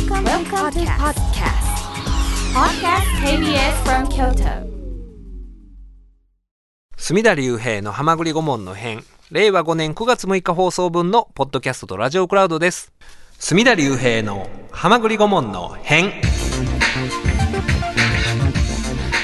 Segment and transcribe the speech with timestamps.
[0.00, 1.60] Welcome, Welcome to podcast.
[2.54, 3.04] Podcast.
[3.22, 4.66] KBS from Kyoto.
[6.96, 12.94] 隅田隆平の浜栗顧問の編令和5年9月6日放送分のポッドキャストとラジオクラウドです。
[13.38, 16.12] 隅田隆平の浜栗顧問の編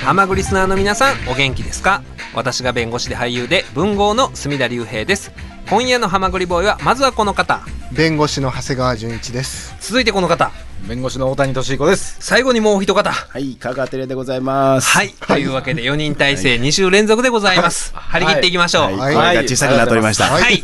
[0.05, 2.03] 浜栗リスナーの皆さんお元気ですか？
[2.35, 5.33] 私が弁護士で俳優で文豪の隅田隆平です。
[5.71, 7.63] 今夜の浜栗ボーイはまずはこの方。
[7.93, 9.75] 弁護士の長谷川純一です。
[9.81, 10.51] 続いてこの方
[10.83, 12.17] 弁護士の大谷俊彦です。
[12.21, 13.11] 最後にもう一方。
[13.11, 14.89] はい、香川照れでございます。
[14.89, 18.83] はい、というわけで4人体制2週連続でございます、張り切っていきましょう。
[18.85, 20.27] はい、はい、はい小さくなっておりました。
[20.27, 20.63] はい。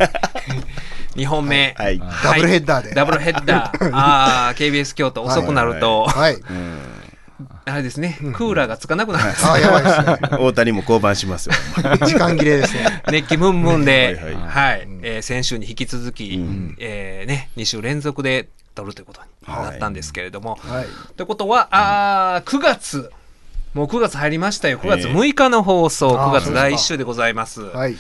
[1.16, 1.98] 2本目、はい。
[1.98, 2.94] ダブルヘッダーで。
[2.94, 3.90] ダブルヘッダー。
[3.92, 6.36] ああ、KBS 京都遅くなると、はい。
[7.64, 9.24] あれですね、クーラーがつかなくなる。
[9.24, 9.46] んです。
[9.50, 10.38] あ、やばいですね。
[10.38, 11.54] 大谷も降板しますよ。
[12.06, 13.02] 時間切れですね。
[13.10, 16.40] 熱気ムンムンで、はいはい、えー先週に引き続き、
[16.78, 20.56] えーね、2週連続で撮るということになったんですけれども。
[20.56, 20.86] はい。
[21.16, 23.10] ということは、あー9月、
[23.74, 24.78] もう9月入りましたよ。
[24.78, 27.62] 9月6日の放送、9あー月第1週でございます。
[27.62, 27.96] はい。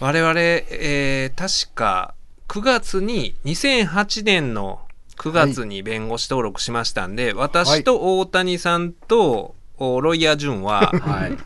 [0.00, 2.14] 我々、えー確か
[2.48, 4.80] 9月に2008年の
[5.18, 11.36] 9月に弁護士登録しましたんで、私と大谷さんとおロイヤー潤は、はい。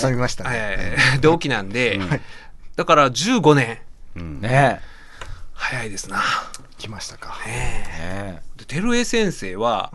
[0.00, 0.50] 挟みましたね。
[0.52, 1.98] えー同期なんで、
[2.76, 3.78] だから15年
[4.40, 4.80] ね
[5.54, 6.22] 早いですな。
[6.84, 7.34] 来ましたか。
[7.46, 7.50] え。
[8.34, 9.92] ねで照江先生は、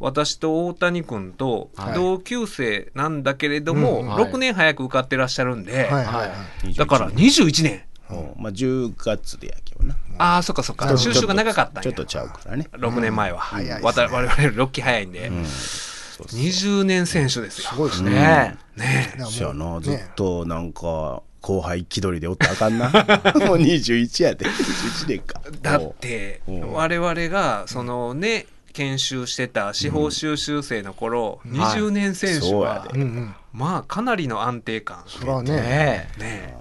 [0.00, 6.26] 私と大谷君とはい同級生なんだけれども、うんはい6年早く受かってらっしゃるんで、はいはいはは
[6.64, 6.74] い。
[6.74, 7.82] だから21年。
[8.10, 9.96] うんまあ、10月でやけどな。
[10.18, 10.98] ああ、そっかそっか。
[10.98, 12.68] 収集が長かったんやちょっとちゃうからね。
[12.72, 13.38] 6年前は。
[13.38, 15.28] 早いですねわた我々より6期早いんで。
[15.28, 15.44] うん。
[15.46, 17.70] そうそう20年選手ですよ。
[17.70, 18.56] すごいですねね。
[18.76, 22.88] ねだからもうそうやな、ずっねとなんか、後輩気取りでおったらあかんな。
[23.46, 24.46] もう21やで。
[24.46, 25.40] 21年か。
[25.60, 33.34] だってうん我々がそのね研修してた司法修習生の頃、はい20年選手そうやは、でうんうん。
[33.52, 35.42] まあかなりの安定感それはえ。
[35.42, 35.52] ね。
[35.52, 36.54] ねね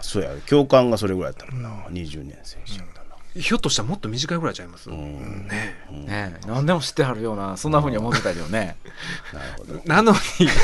[0.00, 1.70] そうや、教官がそれぐらいやったもんな。
[1.90, 2.93] 20年選手やったな。
[3.36, 5.48] ひょっとしたらもっと短いぐらいちゃいます、うん。
[5.48, 5.94] ねえ。
[5.96, 6.06] ね
[6.44, 6.46] え。
[6.46, 8.76] 何でも知ってはるような、そんな風に思ってたけどね。
[9.32, 9.82] なるほど。
[9.84, 10.18] なのに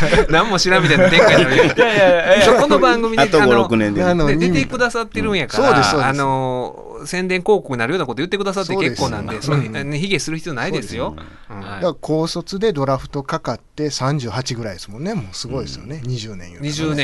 [0.30, 2.60] 何も調べてない展開に いやいやいやいや。
[2.60, 4.04] この番組であと5、の6年で。
[4.04, 6.08] あので出てくださってるんやから、そうですそうです。
[6.08, 11.16] あの宣伝広告になるようなこと言ってくださって結構なんでそうですそれね卑下する必要ないですよ。
[11.50, 15.14] うんはいだから高卒でドラフトかかって38ぐらいですもんね。
[15.14, 16.00] もうすごいですよね。
[16.04, 16.70] 20年言うとね。
[16.70, 16.96] 20年、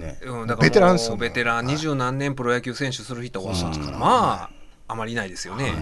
[0.00, 0.18] ね。
[0.22, 1.20] うん、だからベテランっすよね。
[1.20, 1.66] ベテランはい。
[1.66, 3.54] 二十何年プロ野球選手する人は、
[3.98, 5.72] まああまりいないですよね。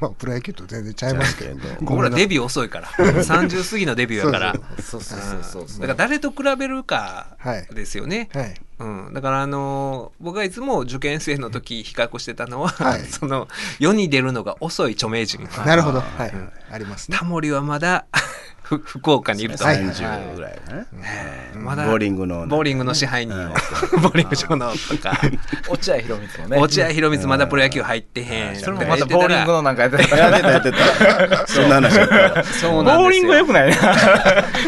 [0.00, 1.56] まあ、プロ野球と全然ちゃいますけど。
[1.82, 5.80] 僕らデビュー遅いから 30過ぎのデビューやからそうそうそうそう。
[5.80, 8.28] だから誰と比べるかはいですよね。
[8.32, 8.54] はい。
[8.78, 13.48] うん、だからあのー僕がいつも受験生の時比較してたのは、はい その
[13.80, 16.00] 世に出るのが遅い著名人、なるほど。
[16.00, 16.32] はい。
[16.70, 17.16] ありますね。
[17.18, 18.27] タモリはまだふ
[18.76, 19.78] 福岡にいると、はい。
[19.78, 20.86] 30ぐらいかな。
[21.02, 23.52] えーまだボーリングのボーリングの支配人を、
[24.00, 25.18] ボーリング場のとか。
[25.68, 26.56] 落合博満もね。
[26.58, 30.16] 落合博満まだプロ野球入ってへん、それもまたボーリングのなんかやってた。
[30.16, 31.46] やってたやってた。
[31.48, 31.94] そんな話。
[31.94, 32.08] そう。
[32.08, 32.72] なんですよ。
[32.82, 33.76] ボーリングは良くないな。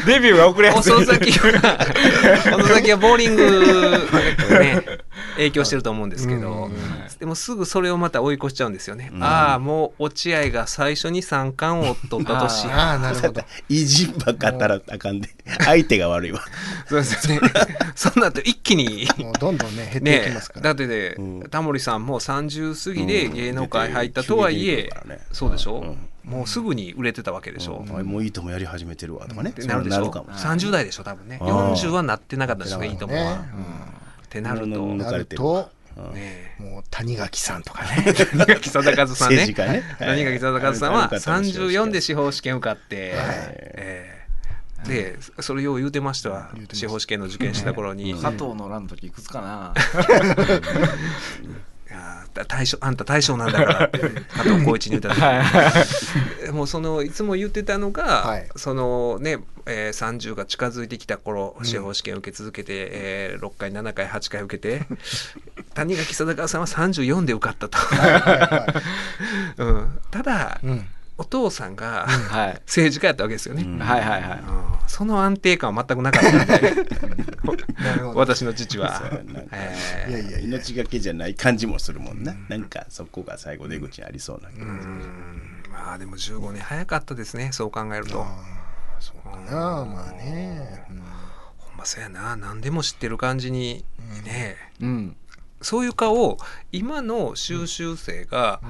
[0.07, 0.93] デビューが遅れやすい。
[0.93, 1.79] 遅咲きは
[2.59, 4.09] 遅咲きはボーリング
[4.59, 4.83] ね
[5.37, 6.71] 影響してると思うんですけど、
[7.19, 12.67] でもすぐそれをまた追い越しちゃうんですよね、ああもう落合が最初に三冠を取った年。
[12.69, 13.43] やああ、なるほど。
[13.69, 15.29] 偉人ばっかったらあかんで。
[15.65, 16.41] 相手が悪いわ。
[16.87, 17.41] そうですね。
[17.95, 19.07] そんなと一気に。
[19.19, 20.63] もうどんどんね、減っていきねますから。
[20.63, 21.17] だってね、
[21.51, 24.91] タモリさんも30過ぎで芸能界入ったとはいえ、
[25.33, 29.53] そうでしょ、もうすぐに売れてたわけでしょ、あもういいともやり始めてるわとかね。
[29.59, 29.97] なるでしょ？
[29.97, 30.31] そうるかも。
[30.31, 31.39] 30代でしょ多分ね。
[31.41, 33.41] あー40はなってなかったですねいいともは、ね
[34.31, 35.71] ってなると、うんなると、
[36.15, 38.15] ねもう谷垣さんとかね。
[38.15, 39.47] 谷垣貞和さんね。
[39.49, 39.83] ね。
[39.99, 44.21] 谷垣貞和さんはある方の司法試験34で司法試験受かって、えー
[44.89, 46.51] でそれよう言うてましたわ。
[46.73, 49.75] 司法試験の受験した頃に、加藤の乱の時いくつかな。
[52.01, 55.11] いやー大将あんた大将なんだからって加藤浩一に言った。
[55.15, 55.21] 時
[56.53, 58.49] もうそのいつも言ってたのが、はい。
[58.57, 64.87] そのね、えー30が近づいてきた頃司法試験受け続けて、えー6回7回8回受けて
[65.75, 67.79] 谷垣貞和さんは34で受かったと、
[69.59, 70.87] うん、ただ、うん。
[71.21, 72.55] お父さんが、はい。
[72.65, 74.39] 政治家やったわけですよね、はいはいはい。
[74.41, 76.73] うんその安定感は全くなかったんで
[77.79, 78.19] なるほど。
[78.19, 79.03] 私の父は
[79.53, 80.39] えーいやいや。
[80.41, 82.35] 命がけじゃない感じもするもんな。
[82.49, 84.67] なんかそこが最後出口にありそうな気がする。
[84.73, 88.27] うんまあでも15年早かったですねそう考えると。
[88.99, 90.87] そうかな、まあね。
[90.91, 91.03] うん
[91.59, 93.85] ほんまそうやな何でも知ってる感じに
[94.25, 95.17] ね、うん。
[95.61, 96.39] そういう顔を
[96.73, 98.61] 今の修習生が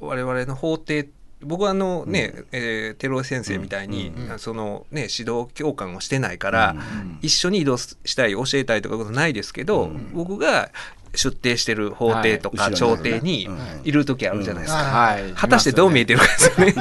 [0.00, 1.06] 我々の法廷
[1.44, 6.76] 僕はあのね、えー、テロ先生みたいに、そのね指導教官をしてないから、
[7.20, 10.70] 一緒に移動したい教えたいとかことないですけど、僕が
[11.14, 12.74] 出廷してる法廷とかはい。
[12.74, 13.48] 朝廷に
[13.84, 14.82] いる時あるじゃないですか。
[14.82, 15.32] はい。
[15.34, 16.74] 果たしてどう見えてるかですよね。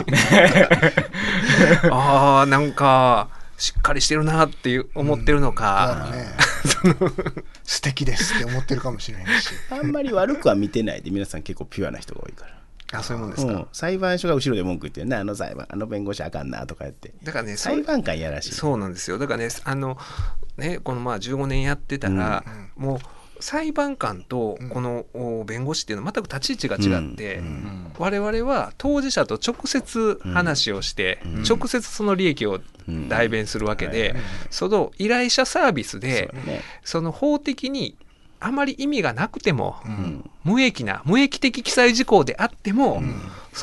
[1.92, 6.28] ああなんかしっかりしてるなっていう思ってるのだかか、らね。
[7.64, 9.50] 素敵ですって思ってるかもしれへんし。
[9.70, 12.61] あんまり悪くは見てないで皆さん結構ピュアな人が多いから。
[12.92, 13.54] あそういうもんですか。
[13.54, 17.14] うん、裁判所が後ろで文句言ってるなあの裁判あの弁護士あかんなとか言って。
[17.24, 18.52] だからねそう裁判官やらしい。
[18.54, 19.18] そうなんですよ。
[19.18, 19.98] だからねあの
[20.58, 22.44] ねこのまあ15年やってたら、
[22.76, 23.00] もう
[23.42, 27.92] 裁判官とこのお弁護士っていうのは全く立ち位置が違って、うん。
[27.98, 32.60] 我々は当事者と直接話をして、直接その利益を
[33.10, 34.16] 代弁するわけで、
[34.50, 36.62] その依頼者サービスで、ね。
[36.84, 37.98] その法的に
[38.42, 40.30] あまり意味がなくても、うん。
[40.44, 43.02] 無益な無益的記載事項であっても、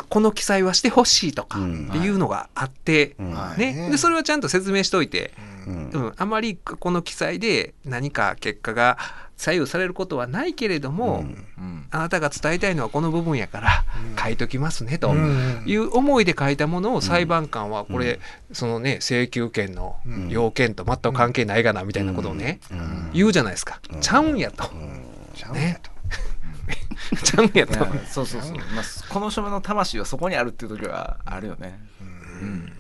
[0.09, 1.89] この記載はしてほしいとかうん。
[1.89, 3.31] っていうのがあって、うん。
[3.33, 3.59] はい。
[3.59, 5.33] ね、でそれはちゃんと説明しておいて、
[5.67, 5.91] うん。
[5.91, 8.99] うん、あまりこの記載で何か結果が
[9.39, 11.21] 左右されることはないけれども、
[11.57, 11.87] うん。
[11.91, 13.85] あなたが伝えたいのはこの部分やから
[14.23, 15.11] 書いときますねと。
[15.11, 15.63] うん。
[15.65, 18.19] いう思いで書いたものを裁判官はこれ、
[18.53, 19.97] そのね請求権の
[20.29, 22.61] 要件と全く関係ないがなみたいなことをね、
[23.15, 24.65] 言うじゃないですか、ちゃうんやと、
[25.35, 25.91] ちゃうんやと。
[27.23, 27.75] ちゃうんやと、
[28.11, 31.79] そうそうそう、まあ、この書面の魂はそこにあるっていう時はあるよね、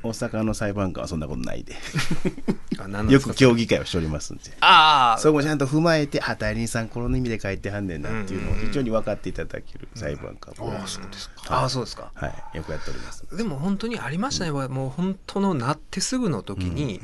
[0.02, 1.74] 大阪の裁判官はそんなことないで。
[3.10, 4.44] よく協議会をしておりますんで。
[4.60, 11.34] ああそこちゃんと踏まえてあ代理人さんこの意味で書いてはんねんなっていうのを非常に分かっていただける裁判官は、あそうですか。
[11.48, 12.10] ああそうですか。
[12.14, 13.24] はい、よくやっております。
[13.36, 17.00] でも本当にありましたね、もう本当のなってすぐの時に、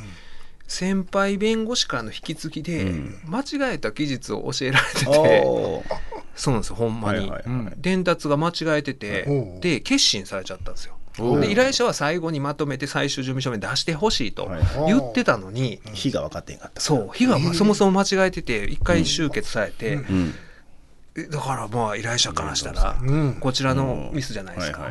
[0.66, 3.20] 先輩弁護士からの引き継ぎで、うん。
[3.26, 5.84] 間違えた記述を教えられてて、
[6.34, 7.74] そうなんですよほんまに、はいはいはいうん。
[7.76, 14.62] 伝達が間違えてて、で決心されちゃったんですよで依頼者は最後にまとめて最終準備書面出してほしいとはい。
[14.87, 17.11] 言ってたのに、日が分かってへんかったそう。
[17.14, 20.34] 日がそもそも間違えてて一回終結されて、うん。
[20.34, 20.53] え
[21.14, 23.34] だからまあ依頼者からしたら、うん。
[23.34, 24.88] こちらのミスじゃないですか。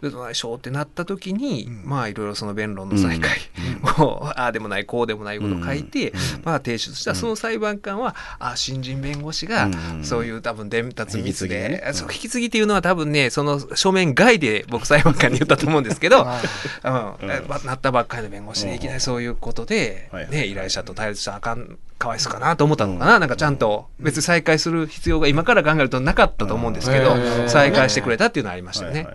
[0.00, 3.38] でどないしょうってなった時に、まあいろいろその弁論の再開
[3.98, 6.12] を、ああでもないこうでもないことを書いて、
[6.44, 9.68] まあ提出したその裁判官は、あ新人弁護士がう
[9.98, 10.04] ん。
[10.04, 16.24] そういう多分伝達ミスで、引き継ぎっていうのは多分ねその書面外で僕裁判官に言ったと思うんですけど、
[16.84, 27.16] なったばっかりの弁護士でいきなりそういうことで、ね、依頼者と対立したらあかんかわいそうかなと思ったのかな、なんかちゃんと別に再開する必要が今から考えるとなかったと思うんですけど、
[27.48, 29.06] 再開してくれたっていうのはありましたよね。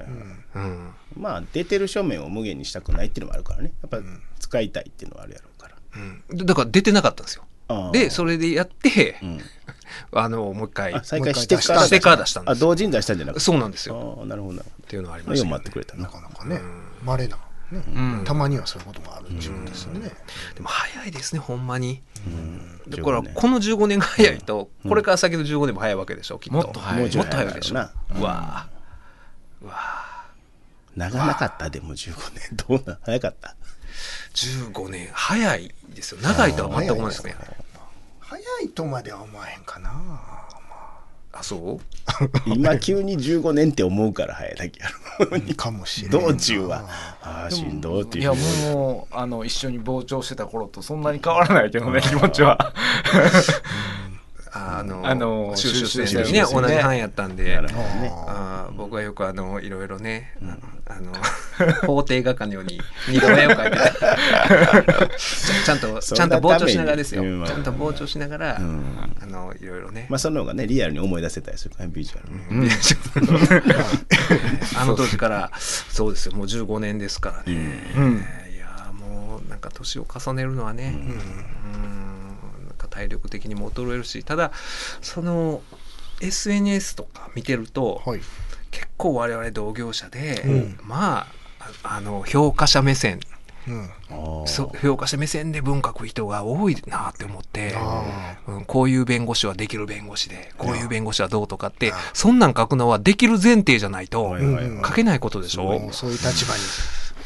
[1.16, 3.72] まあ出てる書面を無限にしたくないっていうのもあるからね。
[3.82, 4.00] やっぱ
[4.40, 5.76] 使いたいっていうのはあるやろうから。
[5.96, 6.38] うん。
[6.38, 7.44] でだから出てなかったんですよ。
[7.92, 9.40] でそれでやって、うん。
[10.12, 12.42] あのもう一回あ再開してから出した。
[12.42, 13.42] んですあ同時に出したんじゃなくて。
[13.42, 14.24] そうなんですよ。
[14.26, 14.56] なるほど。
[14.56, 16.60] なるほっていうのはありましたけど待ってくれたななかなかね。
[17.04, 17.38] まれな
[17.74, 17.84] ね。
[17.86, 18.24] うん。
[18.26, 19.28] たまにはそういうことがある。
[19.28, 20.12] っていうんですよね。
[20.56, 22.02] でも早いですねほんまに。
[22.26, 22.82] うん。
[22.88, 23.34] だから15年。
[23.34, 26.56] この15年が早いと、これから先の15年も早いわけでしょきっと。
[26.56, 27.16] もっと早い。
[27.16, 27.76] もっと早いでしょ。
[27.76, 27.78] う
[28.24, 29.74] わーうわ
[30.96, 33.56] 長なかったでも15年どうなん早かった？
[34.34, 36.22] ー15年早いですよ。
[36.22, 37.36] 長いとは全く思いますね。
[38.20, 39.92] 早いとまでは思わへんかな
[41.36, 41.80] あそう？
[42.46, 44.88] 今急に15年って思うから早いだけや
[45.50, 45.56] ろ。
[45.56, 46.20] かもしれな。
[46.20, 46.86] い道中は。
[47.22, 48.24] ああしんどいっていう。
[48.24, 48.34] いや
[48.72, 52.74] もうあの一緒に傍聴してた頃とそんなに変わらないけどね気持ちは。
[54.56, 57.56] あのあの収集してね同じ班やったんで。
[57.56, 57.70] なる
[58.72, 60.38] 僕はよくあのいろいろね、
[60.86, 61.12] あの
[61.86, 62.80] 法廷画家のように
[63.10, 64.16] 二度目を描いてた。
[65.66, 69.16] ちゃんとちゃんと傍聴しながらですよ、ちゃんと傍聴しながら、ん。
[69.22, 72.70] あのいろいろね、まあその方がねリアルに思い出せたりするかビジュアルねうん。
[74.80, 76.36] あの当時からそうですよ。
[76.36, 78.26] もう15年ですからね、うん。
[78.54, 81.10] いやーもうなんか年を重ねるのはね、うん。
[82.68, 84.52] なんか体力的にも衰えるしただ
[85.02, 85.62] その
[86.22, 88.22] SNS とか見てると、はい
[88.74, 90.80] 結構我々同業者で、うん。
[90.84, 91.28] まあ
[91.84, 93.20] ああの評価者目線。
[93.68, 93.90] うん。
[94.46, 104.36] そう評価者目線で文書く人が多いなって思って、あうん、こういう弁護士はできる弁護士でこういう弁護士はどうとかってそんなん書くのはできる前提じゃないと
[104.86, 106.60] 書けないことでしょ、もうそういう立場に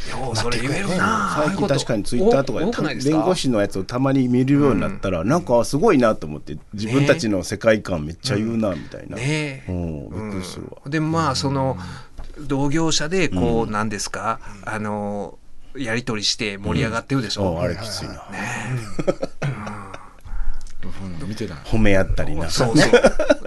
[0.09, 1.33] ようそれ言えるな。
[1.45, 9.71] 最近確かにツイッターとかで弁護士のやつをたまに見るようになったら、なんかすごいなと思って自分たちの世界観めっちゃ言うなみたいな、ねえ。
[9.71, 10.91] うんびっくりするわ、うん。
[10.91, 11.77] でまあその
[12.39, 15.37] 同業者でこうなんですか、あの
[15.75, 18.19] やり取りして盛り上がってるでしょ、ああれきついな、ね
[21.65, 22.91] 褒め合ったりなそうそう。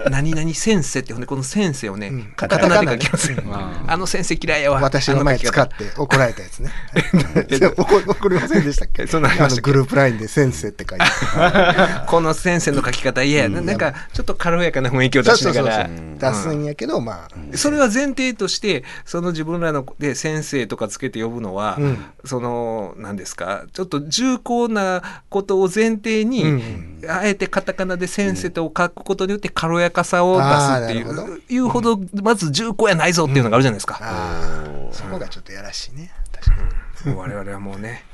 [0.10, 3.38] 何々先生ってほんでこの先生をね、んカタカナで書きますよ。
[3.52, 4.80] ああの先生嫌いやわ。
[4.80, 6.70] 私の前使っって怒られたやつね。
[7.60, 9.06] 怒怒りませんでしたっけ？
[9.08, 11.04] そんなんありましたっけあのグループラインで先生って書いて
[11.36, 13.60] あこの先生の書き方嫌やな。
[13.60, 15.28] なんかちょっと軽やかな雰囲気をる。
[15.28, 15.90] 出そうそうそうしながら。
[16.32, 31.24] 出すんやけど、まあ、それは前提としてその自分らので先生とかつけて呼ぶのは、うんその何ですかちょっと重厚なことを前提に、うんあえてカタカナで先生と書くことによって軽やかさを出すっていあーなるほど。
[31.24, 33.98] ういうほどまず重厚やないぞっていうのがあるじゃないですか。
[34.00, 36.10] ああ、そこがちょっとやらしいね。
[36.32, 36.56] 確か
[37.04, 37.14] に。
[37.14, 38.04] もう我々はもうね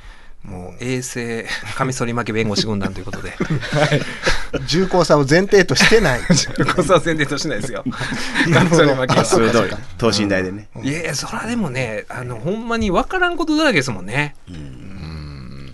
[0.46, 1.44] もう衛生
[1.74, 3.32] カミソリ負け弁護士軍団ということで。
[4.68, 6.20] 重厚さを前提としてない。
[6.74, 7.84] こそは前提としないですよ。
[8.54, 9.24] カミソリ負けは。
[9.24, 9.70] 鋭い。
[9.98, 10.68] 等身大でね。
[10.82, 14.36] いやいやそれはでもねあのほんまに分からんことだらけですもんね。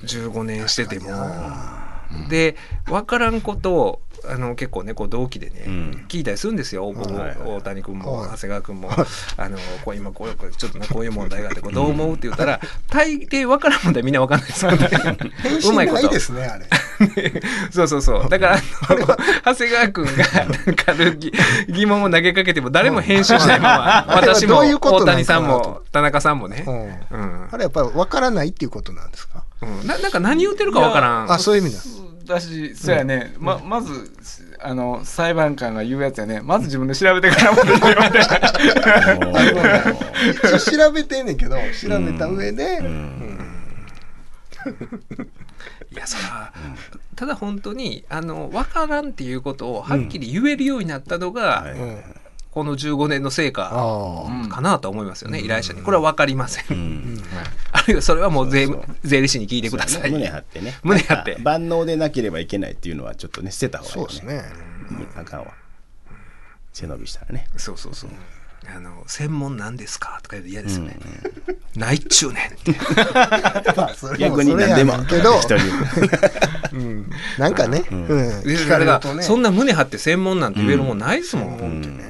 [0.07, 1.11] 15年してても。
[2.29, 6.05] で分からんことをあの結構ねこう同期でね、うん。
[6.09, 6.87] 聞いたりするんですよ。
[6.89, 8.31] 大谷君もはい。
[8.31, 8.91] 長谷川君も。
[9.37, 14.71] あのこう今こうちょっとねこういう問題があってこうどう思うって言ったら大抵分からん問題みんな分かんないですよ。
[14.73, 14.79] ね
[15.43, 16.67] 返信ないですね、あれ。
[17.73, 18.29] そうそうそう。
[18.29, 18.59] だから
[19.45, 20.13] 長谷川君が
[20.67, 21.33] なんかる疑
[21.69, 26.85] 疑問を投げかけても誰も返信しないまま私も大谷さんも田中さんもね、うん。
[27.21, 27.49] うん。
[27.51, 29.43] あれやっぱり分からないっていうことなんですか？
[29.63, 29.87] うん。
[29.87, 31.33] ななんか何言ってるか分からん。
[31.33, 31.81] あ、そういう意味だ。
[32.33, 34.13] だしそうやね、ままず
[34.61, 36.41] あの裁判官が言うやつやね。
[36.41, 37.59] まず自分で調べてからも
[40.59, 42.83] 調べてんねんけど、調べた上で、
[45.91, 46.53] いやそら、
[47.17, 52.03] ただ本当にあの分からんっていうことをはっきり言えるようになったのが、はいうん
[52.53, 55.81] この15年の成果かなと思いますよね、依頼者に。
[55.81, 57.23] これは分かりません、うん。
[57.73, 58.69] あるいはそれはもう税
[59.03, 60.11] 税理士に聞いてください。
[60.11, 60.79] 胸張ってね。
[60.85, 61.39] 胸張って。
[61.41, 64.29] 万能でなければいけないっていうのはちょっとね捨てたあ、方がいいよね。
[64.29, 65.07] そうですね。
[65.15, 65.47] うんあかんわ。
[66.75, 67.47] 背伸びしたらね。
[67.57, 68.11] そうそうそう。
[68.67, 70.97] あの専門なんですかとか言うと嫌ですよね、
[71.75, 72.73] ないっちゅうねんって。
[74.19, 75.41] 逆に何でもけど、
[76.73, 77.11] うん。
[77.39, 78.07] なんかね、うん。
[78.07, 78.15] で
[78.57, 82.01] 聞かれだからるとね、そんな胸張って専門なんて言えるもんないですもん、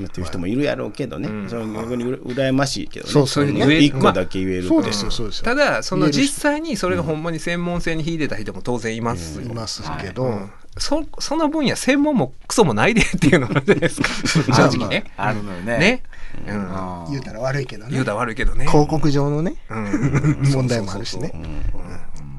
[0.00, 1.48] っていう人もいるやろうけどね、うん。
[1.48, 3.26] それ逆にうら羨ましいけどね。
[3.26, 5.44] そ一個だけ言えるって、そうですよ、そうですよ。
[5.44, 10.50] ただその実際にそれがほんまに専門性に秀でた人も当然いますよ、いますけど、うん。
[10.76, 14.08] そその分野専門もクソもないでっていうのがあるじゃないですか？
[14.70, 15.04] 正直ね。
[15.16, 15.78] あるのよね。
[15.78, 16.02] ね、
[16.48, 17.90] うん、言うたら悪いけどね。
[17.92, 18.04] 言う。
[18.04, 18.66] たら悪いけどね。
[18.66, 21.32] 広告上のね、うん、 問題もあるしね。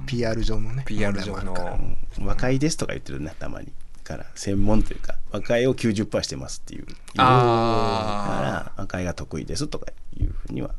[0.05, 0.83] PR 上のね。
[0.85, 1.77] PR 上問題もあるから。
[1.77, 3.67] の和解ですとか言ってるねたまに
[4.05, 6.85] から専門というか和解を90%してますっていう。
[6.85, 10.69] だあから和解が得意ですとかいうふうには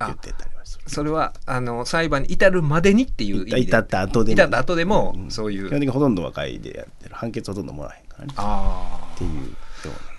[0.00, 0.84] 言ってたりはする。
[0.86, 3.60] あそれはあの裁判に至るまでにっていう意味で。
[3.60, 4.34] 至った後でも。
[4.34, 7.14] 至った後でもそういう、基本的にほとんど和解でやってる。
[7.14, 8.34] 判決ほとんどもらえへんからね。
[8.36, 9.42] あっていうよ
[9.84, 9.92] うな。
[9.94, 10.15] あ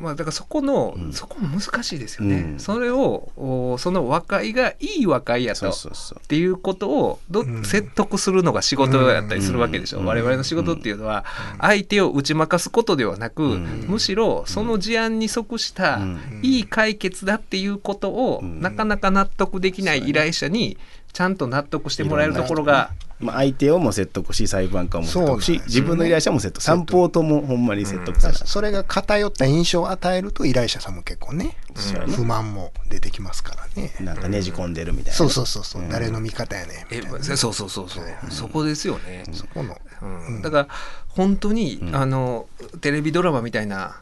[0.00, 2.58] まあだからそこの、そこも難しいですよね、うん。
[2.58, 6.20] それをおその和解がいい和解やとそうそうそう。
[6.22, 7.64] っていうことをどん。
[7.64, 10.06] 説得するのが仕事やったりするわけでしょ、うん。
[10.06, 11.24] 我々の仕事っていうのは
[11.60, 13.84] 相手を打ち負かすことではなく、うん。
[13.88, 16.20] むしろその事案に即したうん。
[16.42, 18.60] いい解決だっていうことをうん。
[18.60, 20.78] なかなか納得できない依頼者に
[21.12, 22.90] ちゃんと納得してもらえるところが
[23.22, 25.62] まあ、相手をも説得し裁判官も説得しね。
[25.66, 32.12] 自分の依頼者も説得三方ともほんまに説得せなそれが偏った印象を与えると依頼者さんも結構ね、そうやね。
[32.14, 33.94] 不満も出てきますからね。
[34.00, 35.12] なんかねじ込んでるみたいな。
[35.14, 35.88] そうそうそうそう、うん。
[35.88, 37.22] 誰の味方やねんみえたいな。
[37.36, 39.24] そうそうそうそう、そこですよね。
[39.32, 40.42] そこの、うん。
[40.42, 40.68] だから
[41.08, 42.46] 本当に、あの
[42.80, 43.96] テレビドラマみたいな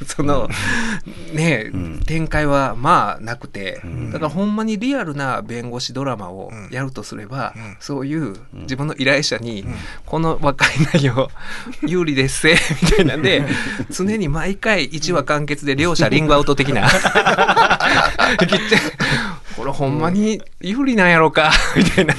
[0.06, 0.48] その、
[1.32, 2.00] ねん。
[2.06, 4.12] 展開はまあなくて、ん。
[4.12, 7.76] だからほんまにリアルな弁護士ドラマをやるとすれば、ん。
[7.80, 9.64] そういう自分の依頼者に、
[10.04, 11.30] この和解内容
[11.86, 13.42] 有利ですせみたいなんで
[13.90, 16.88] 常に毎回1話完結で両者リングアウト的な。
[19.56, 22.14] これほんまに有利なんやろうかみたいな。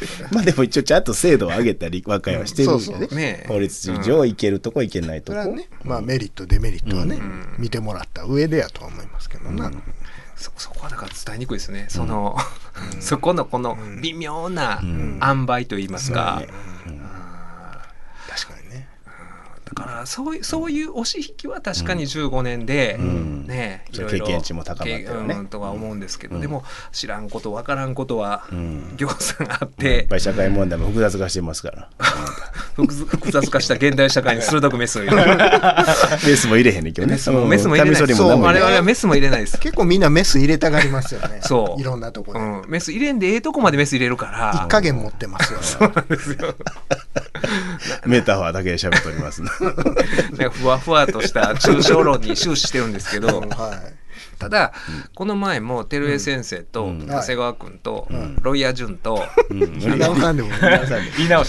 [0.32, 3.06] まあでも一応ちゃんと精度を上げたり和解はしてるんでね。
[3.08, 7.20] そうね法律上いけるとこいけないとこ、それはね、まあメリット、デメリットはね、
[7.58, 9.70] 見てもらった上でやとは思いますけどな。
[10.36, 12.36] そそこはだから伝えにくいですね、その、
[13.00, 16.42] そこのこの微妙な塩梅といいますか。
[19.66, 23.46] だからそういうそういう押し引きは確かに15年で、ん。
[23.48, 25.34] ねそれ経験値も高まったよね。
[25.50, 26.40] とは思うんですけど、うん。
[26.40, 31.90] でも知らんこと分からんことはんぎょうさんあっやってぱり社会問題も複雑化してますから。
[32.76, 35.36] 複複雑化した現代社会に鋭くメスを入れる。
[36.24, 37.14] メスも入れへんねんけどね。
[37.14, 38.00] メスもメスも入れない。
[38.00, 38.70] カミソリも何も我入れない。
[38.70, 39.58] 々はメスも入れないです。
[39.58, 41.40] 結構みんなメス入れたがりますよね。
[41.42, 41.80] そう。
[41.80, 42.38] いろんなとこで。
[42.38, 44.52] うん、メス入れんでええとこまでメス入れるから。
[44.54, 45.58] 一加減持ってますよ。
[48.06, 49.50] メタファーだけで喋っておりますな。
[50.38, 53.40] なんかふわふわとした抽象論に終始してるんですけど。
[53.40, 53.80] は
[54.38, 54.72] ただ、
[55.14, 57.06] この前も照江先生とうん。
[57.06, 58.06] 長谷川君と、
[58.42, 59.24] ロイヤー潤と、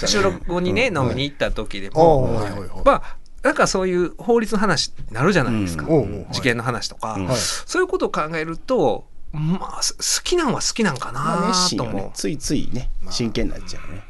[0.08, 5.86] 収録後にね、飲みに行った時でも、まあなんかそういう法律の話になるじゃないですか、
[6.32, 7.18] 事件の話とか、
[7.66, 11.96] そういうことを考えるとまあす好きなんは好きなんかまあなと思う、。
[11.96, 14.04] ねついついね、真剣になっちゃうね。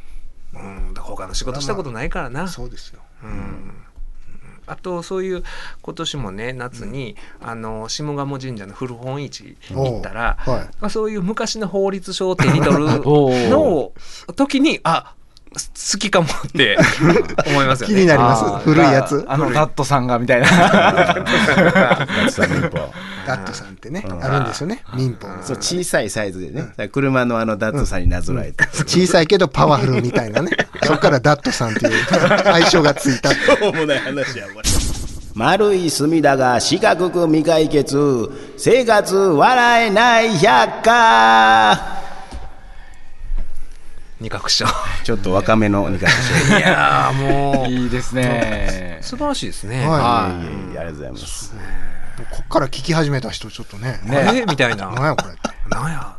[0.54, 3.02] うん、他の仕事したことないからな、そうですよ。
[3.24, 3.87] うん
[4.68, 5.44] あとそういう
[5.82, 10.60] 今年もね夏に、あの下鴨神社の古本市行ったら、はい。
[10.80, 12.86] まあ、そういう昔の法律書を手に取る
[13.50, 13.94] のを
[14.36, 15.17] 時にあす
[15.54, 16.78] 好きかもって
[17.48, 17.96] 思いますよね。
[17.96, 18.64] 気になります。
[18.64, 19.26] 古いやつ。
[19.28, 20.48] あのダットさんがみたいな。
[23.28, 24.24] ダットさんってね、うん。
[24.24, 24.84] あるんですよね。
[24.96, 25.42] 民法の。
[25.44, 30.52] そう小さいサイズでね、車のあのダットさんになぞらえて、小さいけどパワフルみたいなね。
[30.84, 32.04] そこからダットさんっていう
[32.52, 33.32] 愛称がついた。
[33.34, 34.70] しょうもない話やこれ。
[35.34, 37.98] 丸い隅田が四角く未解決。
[38.58, 42.07] 生活笑えない百科
[44.20, 44.66] 二角師匠。
[45.04, 46.16] ちょっと若めの二回し
[46.50, 49.80] いやーもういいですね素晴らしいですね。
[49.80, 51.54] はいはいありがとうございます
[52.32, 54.00] こっから聞き始めた人ちょっとね。
[54.10, 54.42] あれ？
[54.46, 54.88] みたいな。
[54.92, 55.42] なんやこれって。
[55.70, 56.16] なんや？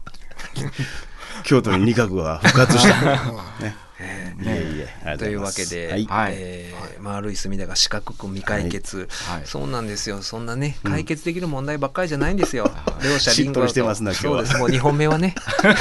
[1.45, 3.01] 京都に二角が復活した
[3.65, 4.05] ねい
[4.47, 6.05] えいえありがというわけで、はい。
[6.07, 7.37] はいえー丸い。
[7.37, 9.43] 隅田が四角く未解決、はい。
[9.45, 10.23] そうなんですよ。
[10.23, 12.71] そんなね解決できる問題ばっかりじゃないんですよ、
[13.03, 14.33] 両者リンゴしてますな今日は。
[14.33, 14.57] そうです。
[14.59, 15.35] もう2本目はね。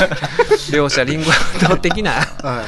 [0.73, 2.65] 両者リンゴアウト的なはい。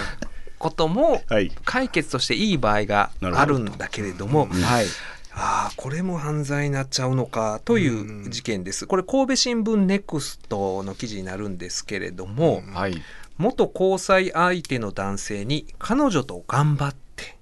[0.58, 1.51] こともはい。
[1.65, 4.86] 解決としていい場合があるんだけれども、はい。
[5.32, 8.86] ああこれも犯罪になっちゃうのかという事件です。
[8.88, 13.01] これ神戸新聞ネクストの記事になるんですけれども、はい
[13.39, 17.38] 元交際相手の男性に彼女と頑張って、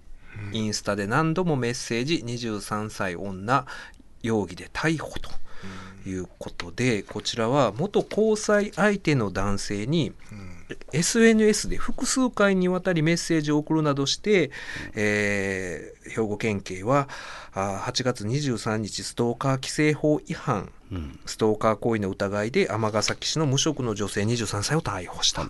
[0.53, 3.65] インスタで何度もメッセージ23歳女
[4.21, 5.31] 容疑で逮捕と
[6.05, 10.13] いうことでこちらは元交際相手の男性に
[10.91, 14.51] SNS で複数回にわたりメッセージを送るなどして、
[14.95, 17.09] えー兵庫県警は
[17.53, 21.19] あー8月23日ストーカー規制法違反うん。
[21.25, 25.43] ストーカー行為の疑いで尼崎市の無職の女性23歳を逮捕した。
[25.43, 25.49] の、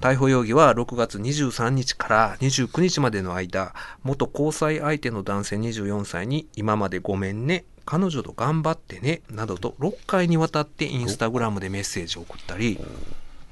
[0.00, 12.78] 逮捕容疑は6月23日から29日までの間元交際相手の男性24歳に今までごめんね彼女と頑張ってねなどと6回にわたってインスタグラムでメッセージを送ったり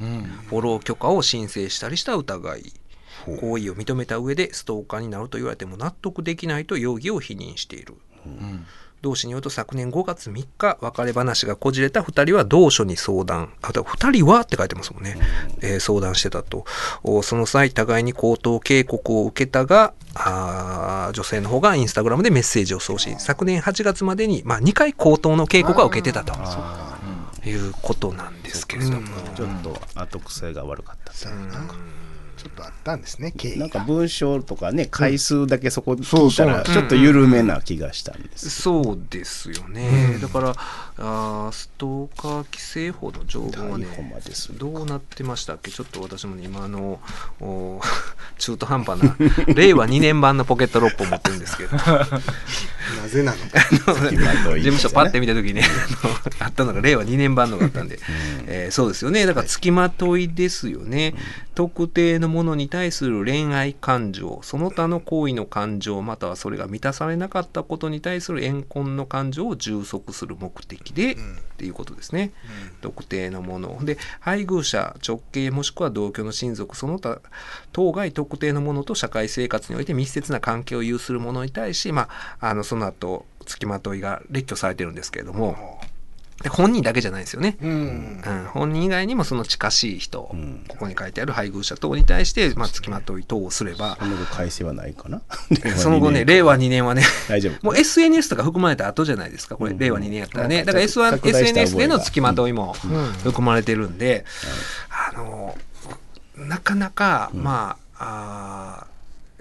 [0.01, 0.23] うん。
[0.49, 2.73] フォロー許可を申請したりした疑い。
[3.27, 7.95] 行為を認めた上でストーカーになると言われても納得できないと容疑を否認している。
[8.25, 8.66] うん
[9.02, 13.52] 同氏によると昨年5月3日別れ話がこじれた2人は同署に相談。
[13.62, 15.16] あと2人はって書いてますもんね、
[15.62, 16.64] えー相談してたと。
[17.02, 23.18] おその際互いに口頭警告を受けたがあー女性の方がインスタグラムでメッセージを送信。
[23.18, 26.34] 昨年8月までに、まあ、2回口頭の警告は受けてたと。
[27.42, 31.32] いうことなんですけれども、ちょっと後癖が悪かったそう
[32.42, 33.59] ちょっとあったんですね、経緯が。
[33.59, 40.55] なんか文章とかね回数だけそこ聞いたらちょっと緩めな気がしたんですそうですよね、だから
[40.98, 43.87] あーストーカー規制法の条文はね
[44.59, 45.70] どうなってましたっけ？
[45.70, 47.00] ちょっと私もね今あの
[47.40, 47.81] お
[48.38, 49.16] 中途半端な
[49.48, 51.76] 令和2年版のポケットロックを持ってるんですけど。
[51.76, 53.61] なぜなのか。
[53.70, 55.62] 事務所パッて見た時にね
[56.40, 57.98] あったのが令和2年版のがあったんで、
[58.46, 59.26] えーそうですよね。
[59.26, 61.14] だから付きまといですよね、
[61.61, 71.16] 特定のものに対する恋愛感情その他の行為の感情またはそれが満たされなかったことに対する怨恨の感情を充足する目的で、っ
[71.59, 72.33] ていうことですね、
[72.81, 73.79] 特定のもの。
[73.85, 77.20] で配偶者直系もしくは同居の親族その他
[77.73, 82.09] 当該特定のものと社会生活において密接な関係を有するものに対し、ま
[82.40, 85.79] あ、あのその後付きまといが列挙されてるんですけれども
[86.42, 87.59] で本人だけじゃないですよね。
[87.61, 88.22] うん。
[88.24, 90.64] うん、本人以外にもその近しい人、ん。
[90.68, 93.96] ここに書いてある配偶者等に対して、まあ、付きまとい等をすれば。
[94.00, 95.20] その後改正はないかな。
[95.76, 97.05] その後ね令和2年はね。
[97.29, 97.59] 大丈夫。
[97.66, 99.79] もう SNS とか含まれた後じゃないですかこれ、うん。
[99.79, 100.61] 令和2年やったらね。
[100.61, 101.61] うんだから S1 拡大した覚えが。
[101.61, 103.12] SNS での付きまといもうん。
[103.24, 104.24] 含まれてるんで、
[104.88, 105.57] あの
[106.37, 108.90] なかなか、まああー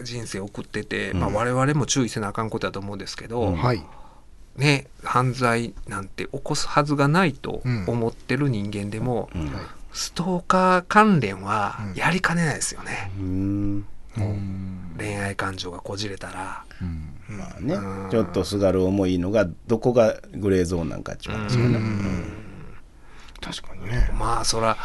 [0.03, 3.83] 人生送ってて、まあ、我々も注意せなあかんことだと思うんですけど、はい
[4.55, 9.51] ね、犯罪なんて起こすはずがないと思ってる人間でも、うん。
[9.91, 11.93] ストーカー関連はうん。
[11.95, 13.85] やりかねないですよね、うん。
[14.97, 16.63] 恋愛感情がこじれたら。
[17.27, 17.75] まあね。
[17.75, 21.79] うんちょっとすがる思いのがどこがグレーゾーンなんかっていう話よね。
[23.41, 24.11] 確かにね。
[24.13, 24.77] まあそら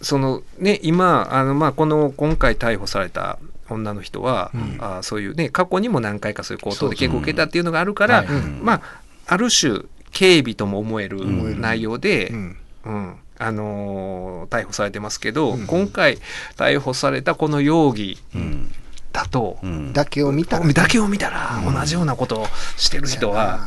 [0.00, 8.26] そのね今あのまあこの今回逮捕された女の人は、あそういうね過去にも何回かそういう口頭で結構受けたっていうのがあるから、はい。
[8.60, 8.82] まあ
[9.26, 9.80] ある種
[10.16, 11.18] 軽微とも思える
[11.58, 12.56] 内容で、うん。
[12.84, 13.16] うん。
[13.38, 16.18] あのー逮捕されてますけど、今回
[16.56, 18.72] 逮捕されたこの容疑うん。
[19.12, 19.92] だと、うん。
[19.92, 20.72] だけを見たら。
[20.72, 22.46] だけを見たら同じようなことを
[22.76, 23.60] してる人は、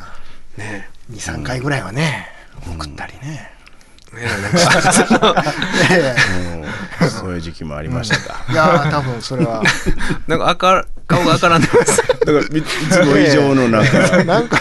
[0.58, 0.90] ね。
[1.12, 2.28] 23回ぐらいはね
[2.68, 3.52] 送ったりね
[4.14, 5.44] ねなんか。
[7.10, 8.46] そういう時期もありましたか。
[8.52, 9.64] いやー多分それは。
[10.28, 11.98] なんか赤顔が赤らんでます。
[11.98, 14.58] だからいいつも以上の なんかなんか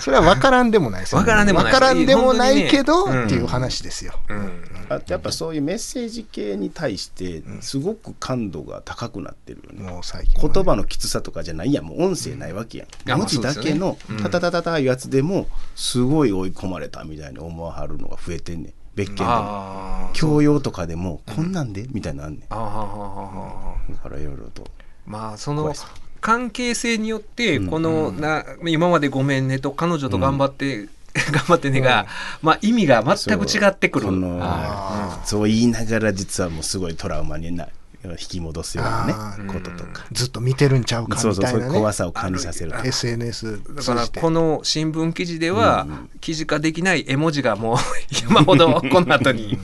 [0.00, 3.24] そそれは分からんでもないですよ分からんでもない分からんでもないけど、ね。
[3.26, 4.64] っていう話ですよ、うん。
[4.88, 11.84] あとやっぱそういうメッセージ系に対してすごく感度が高くなってるよね、もう最近はね、言葉のきつさとかじゃないやん。
[11.84, 18.72] もう音声ないわけやん、や文字だけのタタタタタいうやつでもすごい追い込まれたみたいに思わはるのが増えてんねん。
[18.94, 20.10] 別件でも。
[20.12, 22.48] 教養とかでもこんなんでみたいなのあんねん。
[22.48, 24.64] だからいろいろと
[25.10, 25.74] まあその
[26.20, 27.66] 関係性によってうん。
[27.66, 30.88] このな今までごめんねと彼女と頑張って、
[31.32, 32.06] 頑張ってねが、
[32.42, 34.06] まあ意味が全く違ってくる。
[34.06, 37.68] そのあそう言いながら実はもうすごいトラウマにな
[38.04, 40.06] 引き戻すようなねこととか。
[40.12, 47.76] ずっと見てるんちゃうかそうそうそうみたいなね怖さを感じさせる SNS だからこの新聞記事ではうん記事化できない絵文字がもう
[48.14, 49.58] 山ほどこの後に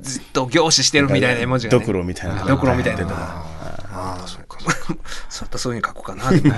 [0.00, 3.46] ずっと凝視してるみたいな絵文字が、ね、ドクロみたいなドクロみたいな
[5.28, 6.56] そうやったらそういうふうに書くかな、 うん、でも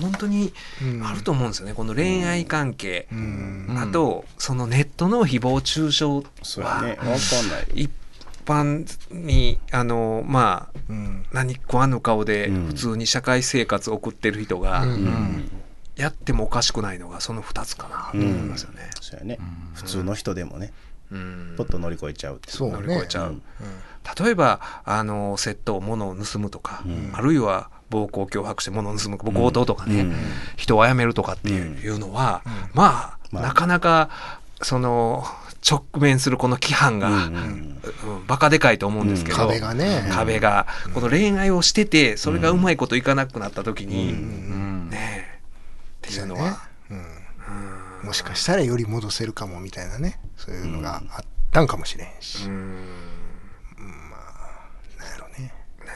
[0.00, 1.06] 本当にうん。
[1.06, 1.74] あると思うんですよね。
[1.74, 3.76] この恋愛関係、うん。
[3.78, 5.98] あとそのネットの誹謗中傷
[6.42, 6.98] そうやはね。
[7.00, 7.66] 分かんない。
[7.74, 7.90] 一
[8.46, 11.26] 般にあのまあうん。
[11.32, 12.66] 何食わぬ顔でうん。
[12.66, 14.86] 普通に社会生活を送ってる人が
[15.96, 18.90] やってもおかしくないのがその2つかなと思いますよね。
[19.00, 19.38] そうやね。
[19.74, 20.72] 普通の人でもね。
[21.10, 21.54] うん。
[21.56, 22.76] ポッと乗り越えちゃうってそうね。
[22.76, 23.42] 乗り越えちゃう、うん
[24.18, 27.10] 例えばあの窃盗物を盗むとか、うん。
[27.12, 30.14] あるいは暴行脅迫して物を盗む強盗とかね、うん。
[30.56, 32.42] 人を殺めるとかっていう,、のは、
[32.74, 33.42] まあ、まあ。
[33.42, 34.10] なかなか
[34.62, 35.24] その
[35.68, 37.80] 直面するこの規範が、うんうん
[38.26, 40.06] バカでかいと思うんですけど、壁がね。
[40.12, 40.66] 壁が。
[40.94, 44.90] この恋愛をしててそれがうまいこといかなくなった時に、うん。
[44.90, 45.26] ね
[46.02, 47.20] えっていうのねは、うん。
[48.02, 52.86] もしかしたらより戻せるかもみたいなねそういうのがあったんかもしれんし、うん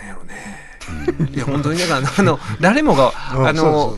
[0.04, 1.30] なんやろね。
[1.34, 3.46] いや本当にだからあの誰もがうん。
[3.46, 3.96] あの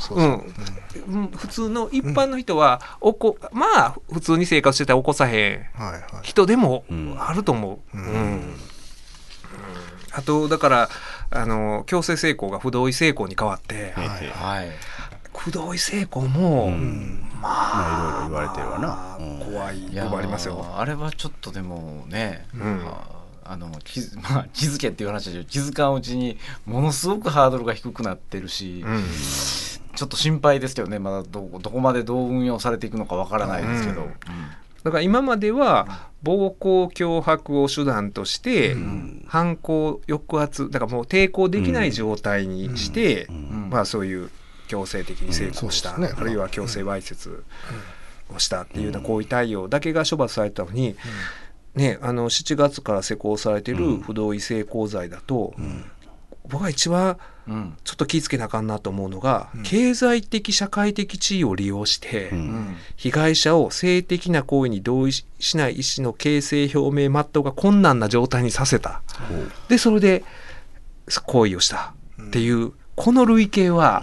[1.36, 5.80] 普通の一般の人はおこまあ普通に生活してたら起こさへん。
[5.80, 6.02] はいはい。
[6.22, 7.16] 人でもうん。
[7.18, 7.96] あると思う。
[7.96, 8.06] ううん。
[8.06, 8.54] んうん。
[10.12, 10.88] あとだから
[11.30, 13.94] あの強制性交が不同意性交に変わって。
[15.36, 17.28] 不同意性交も、うん。
[17.42, 19.18] まあまあいろいろ言われてるわな。
[19.44, 20.64] 怖いいや部分ありますよ。
[20.76, 22.82] あれはちょっとでもね、うん。
[22.82, 23.04] ま
[23.48, 29.04] ああの気づ まあ、気づけっていう話だけど気づかんうちにものすごくハードルが低くなってるし、うん。
[29.96, 30.98] ちょっと心配ですけどね。
[30.98, 34.10] まだどこどこまでどう運用されていくのかわからないですけど、うん。
[34.84, 38.76] だから今までは暴行脅迫を手段として
[39.26, 43.68] 犯行抑圧だからもう抵抗できない状態にして、うん。
[43.70, 44.30] まあそういう
[44.68, 47.42] 強制的に成功した、あるいは強制わいせつ
[48.34, 50.96] をしたっていうような行為対応だけが処罰されたのに、
[51.76, 55.54] ね、あの7月から施行されている不同意性交罪だと、
[56.48, 57.76] 僕が一番うん。
[57.84, 62.38] ちょっと気ぃつけなあかんなと思うのが、経済的社会的地位を利用して、うん。
[62.38, 69.02] うん被害者を性的な行為に同意ししない意思の形成表明全うが困難な状態にさせた。
[69.68, 70.24] で、それで
[71.26, 74.02] 行為をしたっていう、この類型は、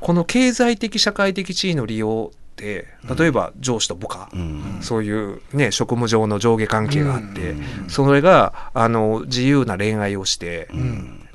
[0.00, 4.78] この経済的社会的地位の利用って、例えば上司と部下、うん。
[4.80, 7.54] そういうね、職務上の上下関係があって、
[7.88, 10.68] それが、あの、自由な恋愛をして、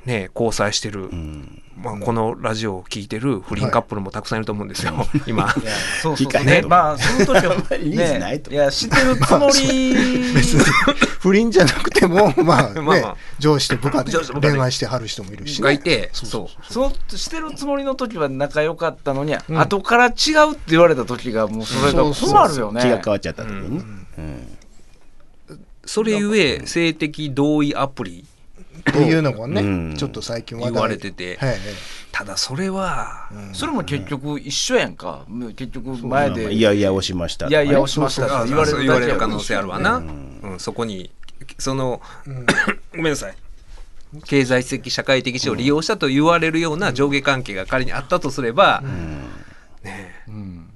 [0.04, 1.62] ね、交際してる、うん。
[1.76, 4.92] まあ、このラジオを聞いてる不倫カップルもたくさんいると思うんですよ、
[5.26, 5.44] 今。
[5.44, 6.68] いやそうそう理解ねと。
[6.68, 9.94] まあその時は ねいや知ってるつもり
[11.24, 13.16] 不倫じゃなくても まあねまあまあ。
[13.38, 16.72] 上司と部下で恋愛してはる人もいるし、ね、がいて、そうそう。
[16.72, 17.16] そう。
[17.16, 19.58] してるつもりの時は仲良かったのに、ん。
[19.58, 20.12] 後から違う
[20.52, 22.82] って言われた時がもうそれが困るよね。
[22.82, 23.84] 気が変わっちゃった時にね。
[24.18, 24.58] うん。
[25.86, 28.26] それゆえ性的同意アプリ
[28.90, 29.96] っていうのもね、うん。
[29.96, 31.36] ちょっと最近言われてて。
[31.36, 31.58] はいはい。
[32.12, 35.24] ただそれは、それも結局一緒やんか。
[35.26, 37.48] もう結局前でいやいや押しました。
[37.48, 40.54] いやいや押しましたあって言われる言われる可能性あるわな、うん。
[40.58, 41.10] そこに
[41.58, 42.00] その、
[42.94, 43.36] ごめんなさい。
[44.26, 48.82] 経済的社会的視を利用したと言われるような上下関係が仮にあったとすれば、
[49.82, 50.70] ねうん。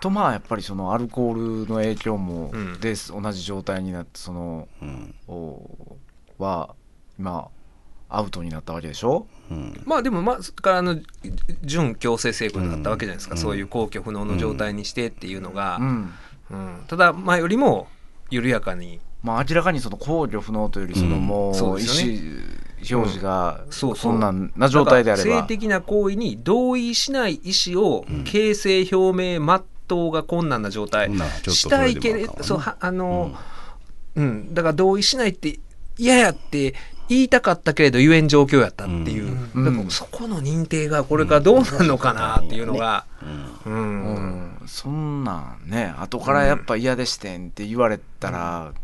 [0.00, 2.80] とまあやっぱりそのアルコールの影響もうん。
[2.80, 5.14] で同じ状態になってそのうん。
[5.28, 5.96] お
[6.38, 6.74] は
[7.20, 7.48] 今
[8.08, 9.26] アウトになったわけでしょ？
[9.50, 9.82] うん。
[9.84, 10.96] まあでもまあそれからあの
[11.62, 16.12] 準強制性交だったわけじゃないですか、そういう公共不能の状態にしてっていうのが、うん。
[16.50, 16.84] うん。
[16.88, 17.88] ただ前よりも
[18.30, 19.00] 緩やかに。
[19.22, 24.12] まあ明らかにその公序不能というよりそのうんもう意思表示がそうそう。
[24.12, 25.42] そんなんな状態であれば。
[25.42, 29.38] 性的な行為に同意しない意思を形成表明
[29.88, 31.10] 全うが困難な状態、
[31.48, 33.34] したいけれそれでもあかんわなそうはあの、
[34.16, 34.54] うん。
[34.54, 35.60] だから同意しないって
[35.98, 36.74] 嫌やって
[37.10, 39.64] 言いたかったけれど言えん状況やったっていう、うん。
[39.64, 43.04] だからそこの認定がこれからどうなるのかなっていうのが、
[43.66, 44.04] うん。
[44.04, 44.62] うん。
[44.66, 48.80] そんなんね後からやっぱ嫌でしてんって言われたらっ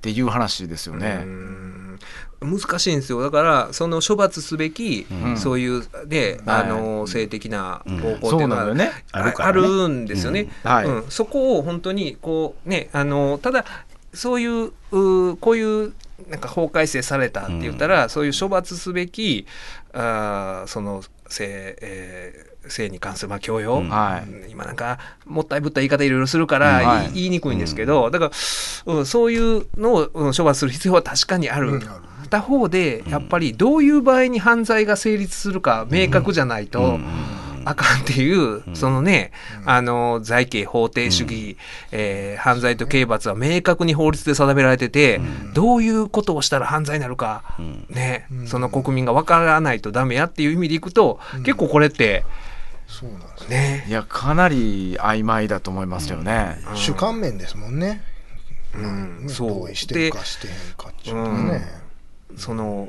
[0.00, 1.22] ていう話ですよね。
[1.24, 1.98] うん。
[2.40, 3.20] 難しいんですよ。
[3.22, 5.36] だからその処罰すべき、うん。
[5.36, 6.62] そういうね、はい。
[6.62, 8.92] あの性的な方向っていうのはなのよね。
[9.10, 9.58] ああるからね。
[9.58, 10.70] あるんですよね、うん。
[10.70, 10.86] はい。
[10.86, 11.04] うん。
[11.08, 13.64] そこを本当にこうねあのただ
[14.12, 15.92] そういううこういう
[16.28, 19.46] なんか法改正されたって言ったら、そういう処罰すべき
[19.92, 23.88] あーその性,、えー性に関するまあ教養、うん。
[23.90, 24.50] はい。
[24.50, 27.12] 今なんかもったいぶった言い方いろいろするから言い,、はい。
[27.12, 28.30] 言いにくいんですけど、だか
[28.86, 31.72] ら、うん、そういうのをうん処罰する必要は確かにある。
[31.72, 31.82] うん。
[31.82, 31.90] ある
[32.30, 36.98] 他方でやっぱりどういう場合に犯罪が成立するか明確じゃないと
[37.64, 39.32] あかんっていう、そのね、
[39.64, 41.56] あの財形法定主義、
[41.92, 45.20] えー犯罪と刑罰は明確に法律で定められてて、
[45.54, 47.56] どういうことをしたら犯罪になるか、
[47.88, 52.24] ね、その国民が分からないとダメやっていう意味でいくと、結構これって
[52.86, 53.84] そうなんですね。
[53.88, 56.58] いやかなり曖昧だと思いますよね。
[56.74, 58.02] 主観面ですもんね、
[58.74, 59.26] うん。
[59.26, 59.48] ねそう。
[59.48, 61.62] 同意してるかしてへんかっていうのはね、
[62.36, 62.88] その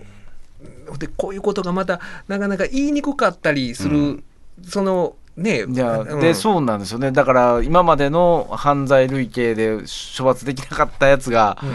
[0.98, 4.24] でこういうことがまたなかなか言いにくかったりする、
[4.64, 6.20] そのねいやうん。
[6.20, 7.12] でそうなんですよね。
[7.12, 9.80] だから今までの犯罪類型で
[10.18, 11.70] 処罰できなかったやつがうん。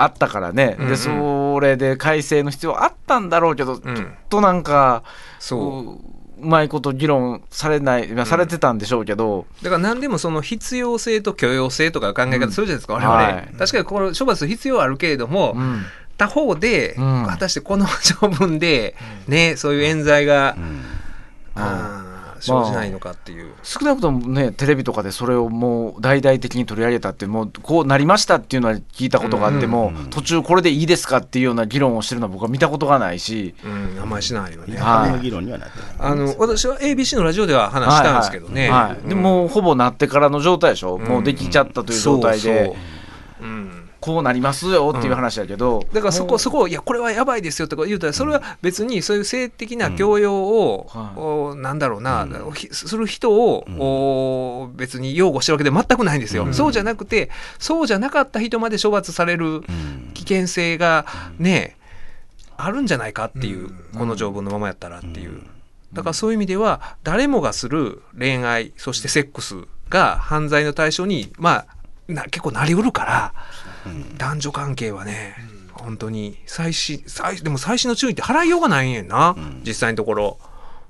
[0.00, 0.90] あったからね、うんうん。
[0.90, 3.80] でそれで改正の必要あったんだろうけど、ん。
[3.80, 3.96] ちょっ
[4.28, 5.02] となんか
[5.38, 5.92] そう。
[5.94, 13.02] ううまいこと議論されない、まあ、されてたんでしょうけど、だから何でもその必要性と許容性とか考え方するじゃないですか、うん。
[13.02, 13.54] 我々、はい。
[13.58, 15.82] 確かにこの処罰必要あるけれども、うん。
[16.16, 17.26] 他方で、うん。
[17.26, 17.86] 果たしてこの
[18.20, 18.94] 条文で、
[19.26, 20.56] ね、そういう冤罪が、
[21.56, 22.07] あー
[22.40, 23.52] 生じないのかっていう。
[23.62, 34.76] 少なくともねテレビとかでそれをもう大々的に取り上げたってもうこうなりましたっていうのは聞いたことがあっても、途中これでいいですかっていうような議論をしてるのは僕は見たことがないし、うん、あんまりしないよね。
[34.78, 35.12] はい。
[35.12, 38.62] の議論にはなってないあの私は ABC のラジオでは話したんですけどね。
[38.62, 38.90] はいはい。
[38.90, 41.02] はいうんでもうほぼなってからの状態でしょ、ん。
[41.02, 42.72] もうできちゃったという状態で、そうそ
[43.42, 43.44] う。
[43.44, 51.20] うんこうなりますよっていう話だけど、だからそこ、そこ、いや、これはやばいですよとか言うたら、それは別にそういう性的な強要を、はい。
[51.20, 59.62] おなんだろうな、ひする人を、お別に擁護してるわけで全くないんですよ、そうじゃなくて、そうじゃなかった人まで処罰される
[60.14, 61.04] 危険性が
[61.38, 61.76] ね、
[62.56, 65.42] あるんじゃないかっていう、この条文のままやったらっていう。
[65.92, 69.56] だからそういう意味では、誰もがする恋愛、そしてセックス
[69.88, 71.66] が犯罪の対象に、まあ、
[72.08, 73.34] な結構なりうるから、
[74.16, 75.34] 男女関係はね、
[75.72, 80.38] 本当に最新最でも最新の注意って払いようがないんやんな、実際のところ。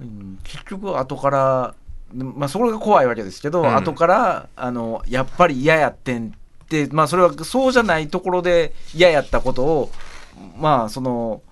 [0.00, 1.74] うん結局後から、
[2.14, 9.90] まあ、それが怖いわけですけど、うん後からあのやっぱり嫌やってんって、まあ、それはそうじゃないところで嫌やったことを
[10.56, 11.42] まあその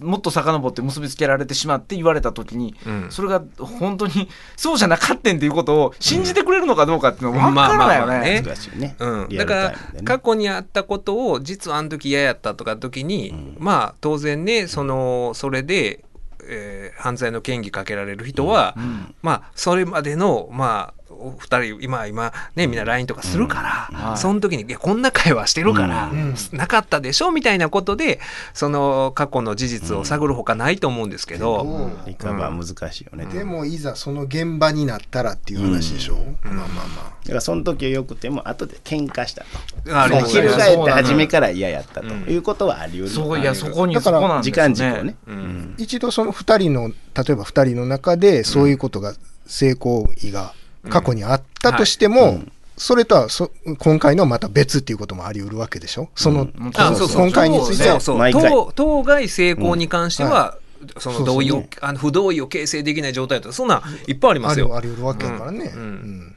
[0.00, 3.06] もっと遡って結びつけられてしまって言われた時に、うん。
[3.10, 8.40] それが本当にそうじゃなかったんっていうことを信じてくれるのかどうかっていうのは分からないよまあまあまあね。
[8.40, 8.42] ね。
[8.42, 9.54] 難しいね、うん、リアだか
[9.94, 16.04] ら過去にあったことを実はあの時嫌やったとか時に、まあ当然ねそのそれで、
[16.44, 19.14] えー犯罪の嫌疑かけられる人は、うん。
[19.22, 24.18] まあそれまでのまあお二人今今ねみんな LINE とかするから、はい。
[24.18, 26.34] その時にいやこんな会話してるから、うん。
[26.52, 28.20] なかったでしょみたいなことで
[28.54, 32.06] その過去の事実を探るほかないと思うんですけど、うん。
[32.06, 37.18] リカバー難しいよね、でもいざその現場になったらっていう話でしょ、まあまあまあ。
[37.22, 39.48] だからその時はよくても後で喧嘩したと。
[39.84, 43.08] 翻って初めから嫌やったということはあり得る。
[43.08, 45.74] そういやそこにだからそこなんです時よ間軸をね、うん。
[45.78, 46.94] 一度その2人の例
[47.32, 49.14] えば2人の中でそういうことが
[49.46, 50.52] 性行為が
[50.88, 52.42] 過去にあったとしても、
[52.76, 56.08] それとはそ今回のまた別っていうこともあり得るわけでしょ？
[56.14, 56.72] その、うん。
[56.74, 57.22] あそうそう。
[57.22, 58.00] 今回については。
[58.00, 58.32] そうそう。
[58.32, 60.58] 当当該成功に関しては、
[60.98, 61.62] その同意を、そう。
[61.62, 64.76] そうあの不同意を形成できない状態だとそんなんいっぱいありますよ。
[64.76, 65.72] あり得るわけやからね。
[65.74, 66.36] うん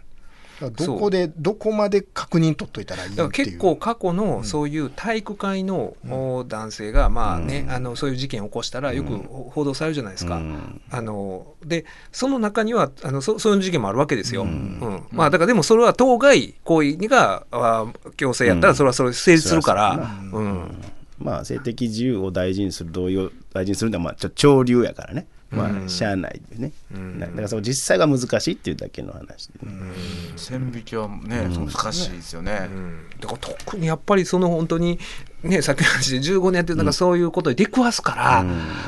[0.69, 3.29] どこで、どこまで確認取っといたらいいっていう。
[3.29, 10.35] 結構過去のそういう体育会のお男性がまあね、あのそういう事件を起こしたらよく報道されるじゃないですか。
[10.37, 10.81] うん。
[10.89, 14.43] あのでその中にはあのそそういう事件もあるわけですよ。
[14.43, 15.03] うん。
[15.11, 20.81] まあ、だからでもそれは当該行為があ強制やったらそれはそれ成立するから、うん。
[21.19, 26.71] まあ性的自由を大事にする同意を大事にするのはまあちょ潮流やからねまあしゃあないでね、
[27.19, 29.73] だだからその実際が難しいっていうだけの話でね、
[30.37, 32.69] 線引きはね、難しいですよね。
[33.19, 34.97] だから特にやっぱりその本当に
[35.43, 38.45] ねさっきの話で15年やってるなんかそういうことに出くわすから、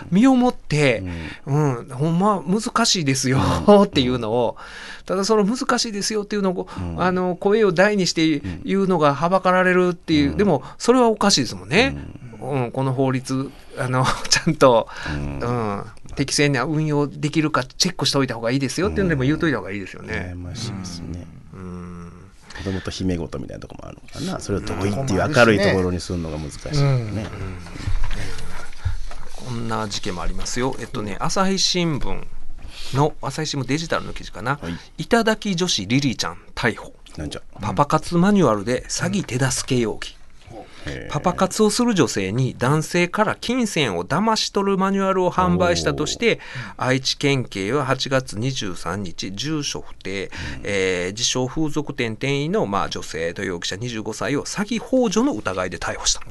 [0.09, 1.03] 身をもって、
[1.45, 1.87] うん。
[1.89, 3.39] ほんま難しいですよ
[3.83, 4.55] っていうのを。
[5.05, 11.95] ただその難しいですよっていうのをこう、あの声を大にして言うのがはばかられるっていう、でもそれはおかしいですもんね、
[12.27, 12.32] うん
[12.73, 15.85] この法律あの ちゃんと、うん。
[16.15, 20.33] 適正な運用できるかチェックしておいた方がいいですよっていうのでも言うといた方がいいですよね。
[20.35, 22.11] 悩ましいですね、うん。
[22.57, 24.39] 子供と姫事みたいなとこもあるのかな。
[24.39, 27.27] それを同意っていう明るいところにするのが難しいよね、
[29.35, 30.75] こんな事件もありますよ。
[30.79, 32.23] えっとね、朝日新聞
[32.93, 34.59] の朝日新聞デジタルの記事かな。
[34.61, 35.03] はい。
[35.03, 36.93] 頂き女子リリーちゃん逮捕。
[37.17, 37.41] なんじゃ。
[37.61, 40.15] パパ活マニュアルで詐欺手助け容疑。
[41.09, 46.39] パパ活をする女性に男性から金銭を騙し取るマニュアルを販売したとして
[46.77, 50.29] 愛知県警は8月23日住所不定、
[50.63, 56.21] えー自称風俗店店員の、まあ、女性と容疑者25歳を詐欺幇助の疑いで逮捕した。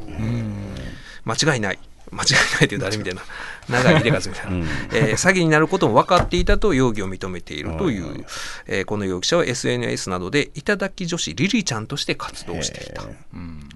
[1.24, 1.78] 間違いない
[2.12, 3.22] 間違いないというとあれみたいな
[3.68, 8.24] 長い入れ数みたいな、えー詐欺になることも分かっていたと容疑を認めているという、
[8.66, 13.02] えーこの容疑者は SNS などで頂き女子リリーちゃんとして活動していた。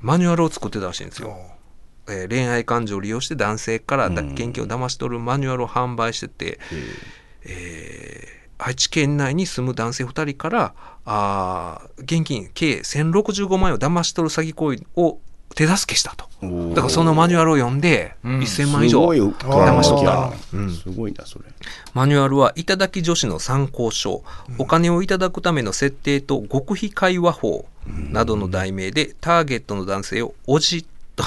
[0.03, 1.37] マニュアルを作ってたらしいんですよ。
[2.09, 6.59] えー恋愛感情を利用して男性から現金を騙し取るマニュアルを販売してて、
[7.45, 8.37] えー。
[8.59, 15.19] 愛知県内に住む男性2人からあー現金計1065万円を騙し取る詐欺行為を
[15.57, 16.27] 手助けしたと。
[16.75, 20.27] だからそのマニュアルを読んで1000万以上騙し取った。
[20.27, 20.33] あ
[20.71, 21.47] すごいなそれ。
[21.95, 24.23] マニュアルは頂き女子の参考書、
[24.59, 31.25] お金をいただくための設定と極秘会話法などの題名でターゲットの男性をおじと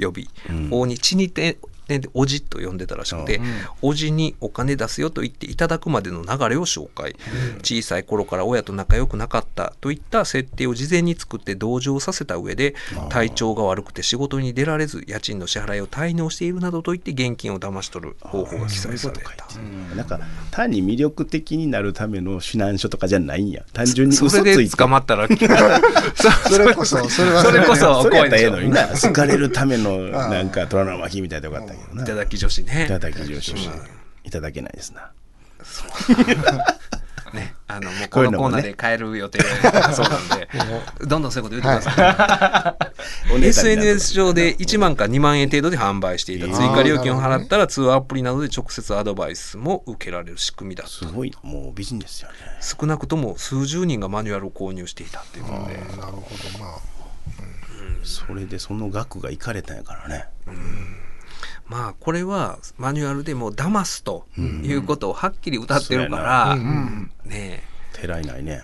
[0.00, 0.30] 呼び、
[0.70, 1.56] 大に血に点
[1.88, 3.40] でおじと呼んでたらしくて、
[3.82, 7.16] おじにお金出すよと言っていただくまでの流れを紹介、
[7.62, 12.74] 小さい頃から親と仲良くなかったといった設定を事前に作って同情させた上で
[13.08, 19.46] 体調が悪くて仕事に出られず家賃の支払いを滞納しているなどと言って現金を騙し取る方法が記載された。
[19.94, 20.20] なんか
[20.50, 23.62] 単に魅力的になるための指南書とかじゃないんや。
[23.72, 24.50] 単純にそ嘘ついて。
[24.56, 28.88] れで捕まったらそそれこそ、それはそれこそそれやったらええのにな。
[28.88, 32.02] 好かれるためのなんか虎の巻みたいでよかったけどな。
[32.02, 32.84] いただき女子ね。
[32.84, 33.54] いただき上司
[34.24, 35.10] いただけないですな。
[37.32, 39.40] ねあのもうここのコーナーで変える予定
[39.92, 40.48] そうなんで。
[41.06, 42.76] どんどんそういうこと言ってくださ
[43.28, 52.36] い、 おネタになる SNS 上で1万から2万円程度で販売していた追加料金を払ったら通話アプリなどで直接アドバイスも受けられる仕組みだすごいなもう美人ですよね。
[52.60, 56.96] 少なくとも数十人がマニュアルを購入していたっていうことでなるほど、まあ。
[58.04, 60.26] それでその額がいかれたんやからね
[61.66, 66.56] まあこれはマニュアルでも騙すということをはっきり歌ってるから、
[67.24, 68.62] ねてらいないね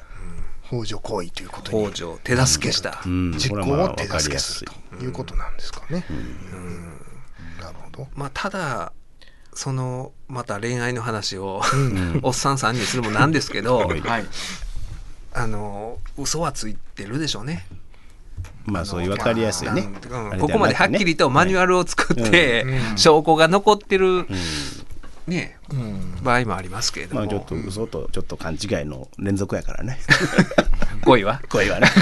[0.72, 3.32] 法助行為ということえに北条手助けした、うん。
[3.32, 5.56] 実行を手助けするということなん。
[5.56, 6.06] ですかね。
[6.08, 6.12] う
[6.56, 6.82] ん。
[7.60, 8.08] なるほど。
[8.14, 8.92] まあただ
[9.54, 11.60] そのまた恋愛の話を、
[12.22, 12.56] おっさん。
[12.56, 13.32] 3人するもなん。
[13.32, 14.24] ですけど、はい。
[15.34, 17.66] あの嘘はついてるでしょうね。
[18.64, 19.88] まあそういう分かりやすいね。
[20.40, 22.64] ここまではっきりとマニュアルを作って、
[22.96, 24.26] 証拠が残ってる、
[25.26, 25.58] ね
[26.22, 29.98] 場合もありますけれども、まあちょっと嘘とちょっと勘違いの連続やからね。
[31.04, 31.88] 恋は、声はね。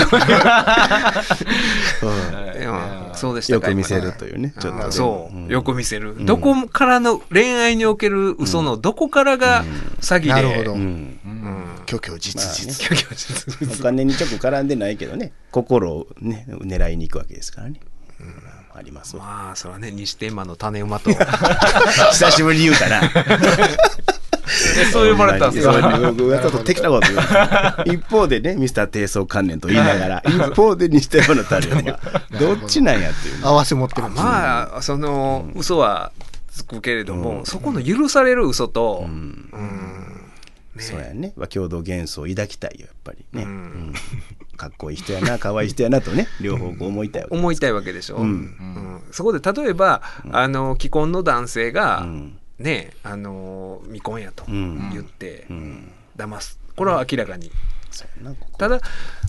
[2.02, 3.14] うん。
[3.14, 4.92] そうでしたかよく見せるというねちょっとね。
[4.92, 5.46] そう、ん。
[5.48, 9.64] よく見せる、どこからの恋愛における嘘のどこからが
[10.00, 10.72] 詐欺で、なるほど。
[10.74, 10.76] う。
[10.76, 10.80] ん。
[10.80, 11.64] うん。
[11.86, 12.74] 虚虚実実。
[12.74, 15.32] 虚々実々お金に直絡んでないけどね。
[15.50, 17.80] 心をね狙いに行くわけですからね、
[18.80, 19.16] あります。
[19.16, 21.10] わまあそれはね西天満の種馬と
[22.12, 23.02] 久しぶりに言うたな
[24.90, 25.72] そう呼ばれたんですよ。
[25.72, 27.12] ちょっと適当なこと
[27.86, 27.98] 言う。
[28.00, 31.82] 一方でねミスター低層関連と言いながら一方で西天満の種馬
[32.40, 33.34] どっちなんやっていう。
[33.34, 34.08] ね合わせ持ってる。
[34.08, 36.12] まあその嘘は
[36.50, 39.50] つくけれども、そこの許される嘘と、うん。
[40.74, 43.48] ねそうやね、まあ、共同幻想を抱きたいよやっぱりね、うん。
[43.48, 43.94] うん
[44.60, 48.28] かっこいい人やな可愛い人やなとね両方こう思いたいわけ思いたいわけでしょ、うん。
[48.28, 49.02] うん。
[49.10, 50.02] そこで例えば、
[50.32, 52.38] あの既婚の男性が、うん。
[52.58, 54.90] ねあの未婚やとうん。
[54.92, 55.90] 言ってうん。
[56.14, 56.60] 騙す。
[56.76, 57.50] これは明らかに、
[58.58, 58.80] ただ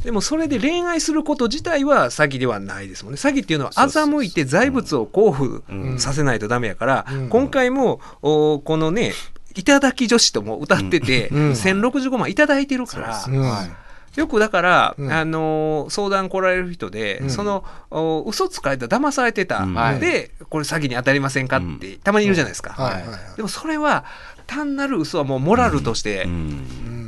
[0.04, 3.18] でもそれで恋愛すること自体は詐欺ではないですもんね。
[3.18, 6.00] 詐欺っていうのは欺いて財物を交付うん。
[6.00, 7.30] させないとダメやから、うん。
[7.30, 9.14] 今回もおこのね
[9.56, 11.52] 頂き女子とも歌ってて、うん。
[11.52, 13.76] 1065万いただいてるから、うん
[14.16, 15.12] よくだから、うん。
[15.12, 17.30] あのー相談来られる人で、うん。
[17.30, 20.00] そのお嘘つかれた騙されてた、うん。
[20.00, 22.94] でこれ詐欺に当たりませんかって、たまにいるじゃないですか、はい。
[22.94, 23.20] はいはい。
[23.38, 24.06] でもそれは
[24.48, 26.28] 単なる嘘はもうモラルとして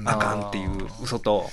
[0.06, 1.50] あかんっていう嘘と、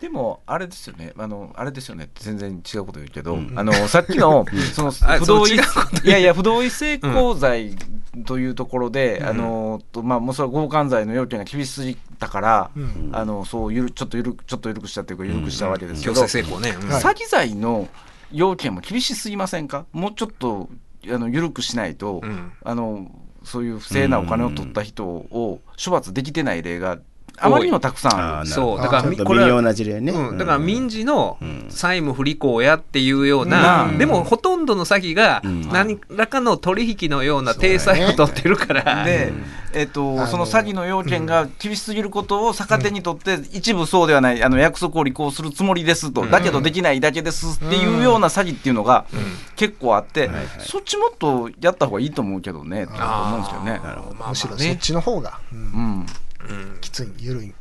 [0.00, 1.12] でもあれですよね。
[1.18, 3.52] あのあれですよねって全然違うこと言うけど、うん。
[3.56, 5.58] あのさっきの そのあ不同意い
[6.04, 7.76] やいや不同意性交罪
[8.24, 13.10] というところで、あのとまあもうそれは強姦罪の要件が厳しすぎたから、うん。
[13.12, 17.88] あのそうゆるちょっとゆるちょっと緩くしたというか緩くしたわけですけ強ど、ね、詐欺罪の
[18.30, 19.84] 要件も厳しすぎませんか？
[19.92, 20.68] もうちょっと
[21.12, 22.52] あの緩くしないと、うん。
[22.62, 23.10] あの
[23.42, 26.98] そういう不正なお金を取った人を処罰できてない例が
[27.40, 28.48] あまりにもたくさんある。
[28.48, 28.78] そう。
[28.78, 31.66] だから微妙な事例ね、うん、だから民事のうん。
[31.70, 33.98] 債務不履行やっていうような、うん。
[33.98, 35.68] でもほとんどの詐欺がうん。
[35.68, 39.32] 何らかの取引のような体裁を取ってるから、 で
[39.74, 46.30] うん、えっとその詐欺の要件が厳しすぎることを逆手にとって、一部そうではないあの約束を履行するつもりですと、うん。
[46.30, 49.04] だけどできないだけですっていうような詐欺っていうのが
[49.56, 50.46] 結構あって、はいはい。
[50.60, 52.86] そっちもっとやった方がいいと思うけどね。
[52.86, 53.80] と思うんですけどね。
[54.28, 56.06] むしろそっね、ちの方が、うん
[56.80, 57.54] きつい緩い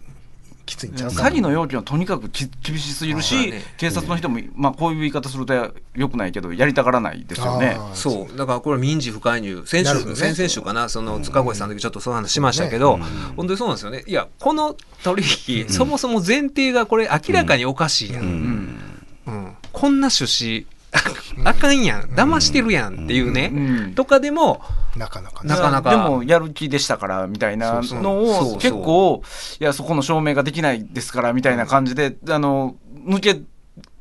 [0.68, 3.62] きついんちゃうか詐欺の要件はとにかくき厳しすぎるし、ね。
[3.78, 7.78] 警察の人も、まあ、こういう言い方するとよくないけどやりたがらないですよね。
[7.94, 8.38] そう。
[8.38, 9.64] だからこれは民事不介入。
[9.66, 10.16] 先週、ね。
[10.16, 12.98] 先々週かなその塚越さんの時ちょっとそういう話しましたけど、
[13.38, 14.04] 本当にそうなんですよね。
[14.06, 19.58] いやこの取引、そもそも前提がこれ明らかにおかしいやん、ううんん。
[19.72, 20.66] こんな趣旨
[21.44, 22.02] あかんやん。
[22.04, 23.94] 騙してるやんっていうね、うん。
[23.94, 24.62] とかでも
[24.96, 25.50] なかなかね。
[25.50, 25.92] なかなか。
[25.92, 28.54] でもやる気でしたからみたいなのそうそう。
[28.54, 29.22] を結構
[29.60, 32.76] いやそこの証明ができないですからみたいな感じであの
[33.06, 33.42] 抜け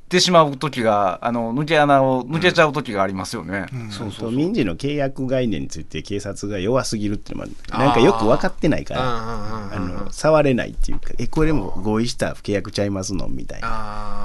[0.08, 3.66] てしまう時があの抜け穴を抜けちゃう時がありますよね。
[3.72, 3.90] うん。
[3.90, 7.84] そうそう民事の契約概念について警察が弱すぎるっていうのもある。
[7.86, 13.26] なんかよく分かってないからああの触れないっていうかえこれも合意した契約ちゃいますの？
[13.26, 14.15] みたいな。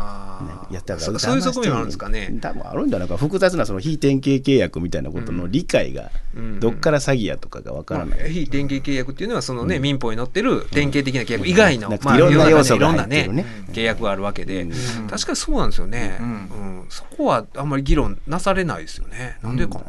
[0.71, 0.99] やったら。
[0.99, 2.37] そそういう側面もあるんですかね。
[2.41, 3.17] 多分あるんじゃないか。
[3.17, 6.59] 複雑なその非典型契約みたいなことの理解がうん。
[6.59, 11.47] どっから詐欺やとかが分からない、非典型契約っていうのはそのね、民法に載ってる典型的な契約。
[11.47, 13.45] 以外の、なんかいろんな要素がねね。
[13.71, 15.07] 契約があるわけで、うん。
[15.07, 16.29] 確かにそうなんですよね、ううん。
[16.31, 19.37] んそこはあんまり議論なされないですよね。
[19.41, 19.75] なんでか。
[19.75, 19.85] な、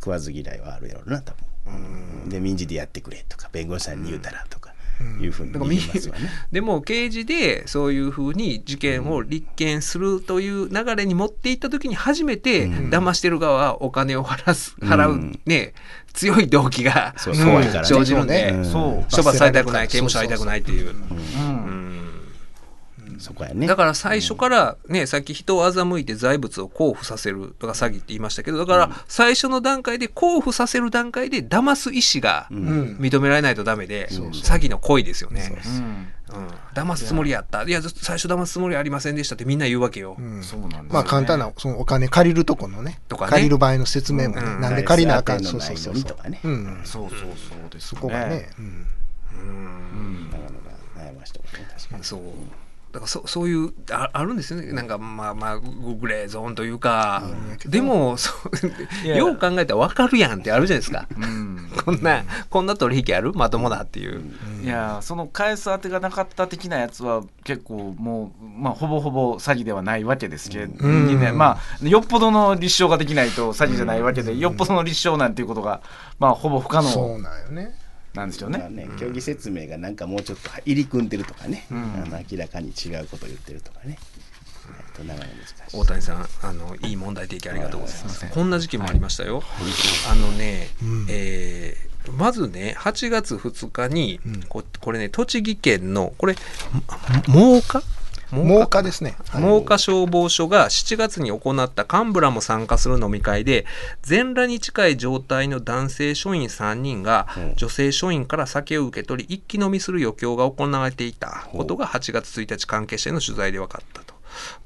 [0.00, 1.32] 食わず嫌いはあるやろうな多
[1.66, 4.71] 分、で民事でやってくれとか弁護士さんに言うたらとか
[5.20, 5.66] いうふうにま
[6.00, 6.28] すわね。
[6.50, 12.90] でも刑事でそういうふうに事件を立件するという流れに持っていった時に初めてうん。
[12.92, 15.72] 騙してる側はお金を払す払う、うんね
[16.12, 17.32] 強い動機が生
[18.04, 20.90] じるんで、うんそう処罰されたくない刑務所入りたくないっていう。
[20.90, 20.92] う
[21.38, 22.11] ん
[23.22, 23.66] そこやね。
[23.66, 32.96] だから最初からね、さっき人を欺いて財物を交付させるとか詐欺って言いましたけどだから最初の段階で交付させる段階で騙す意思がううん。
[32.96, 35.50] ん認められないとダメで、そう詐欺の行為ですよね。
[35.64, 36.12] うん。
[36.32, 37.62] うん、騙すつもりやった。
[37.64, 40.16] いやず最初騙すつもりありませんでしたってみんな言うわけよ。
[40.18, 40.42] うん。
[40.42, 40.88] そうなんですよね。
[40.90, 43.30] まあ簡単なそのお金借りるとこのねとかね。
[43.30, 44.60] 借りる場合の説明もね、うん。
[44.60, 45.94] なんで借りなあかん、そうそうそうそう。
[45.94, 46.10] そう
[46.84, 47.26] そうそ
[47.66, 48.86] うですそよこがね、うん。
[49.34, 50.30] うん。
[50.30, 50.54] なかなか
[50.96, 52.04] 悩ましてもね確かに。
[52.04, 52.20] そう
[52.92, 54.70] だからそそういうああるんですよね。
[54.72, 57.22] なんかまあまあググレーゾーンというか、
[57.64, 58.32] でもそ
[59.04, 61.06] うよう考えたら分かるやんってあるじゃないですか。
[61.16, 61.70] うん。
[61.84, 63.32] こんなこんな取引ある？
[63.32, 64.20] まともだっていう。
[64.62, 71.18] いやその返す当てがなかった的なやつは結構もう、まあ、ほぼほぼ詐欺ではないわけですけど、うん。
[71.18, 71.32] ね。
[71.32, 75.80] まあ、よっぽどの立証ができないと詐欺じゃないわけで、よっぽどの立証なんていうことが、
[76.18, 76.88] まあ、ほぼ不可能。
[76.88, 77.74] そうなんよね
[78.14, 78.86] なんですよまあね。
[78.86, 81.78] ね競技説明がなんかもうちょっと入り組んでるとかね、うん。
[81.78, 85.76] あの明らかに違うことを言ってるとかね、えっとなかなか難しい。
[85.76, 88.26] 大谷さんあのいい問題提起ありがとうございます。
[88.26, 89.42] こんな時期もありましたよ。
[90.10, 91.06] あのね、うん。
[91.08, 94.42] えーまずね8月2日に、うん。
[94.42, 96.40] ここれね栃木県のこれも
[97.28, 97.82] 真岡
[98.32, 99.16] 真岡ですね。
[99.28, 99.42] はい。
[99.42, 103.66] 真岡消防署が7月に行った幹部らも参加する飲み会で
[104.00, 107.52] 全裸に近い状態の男性署員3人がうん。
[107.56, 114.00] 女性署員から酒を受け取り一気飲みする余興が行われていたことが8月1日関係者への取材で分かった。
[114.00, 114.01] と。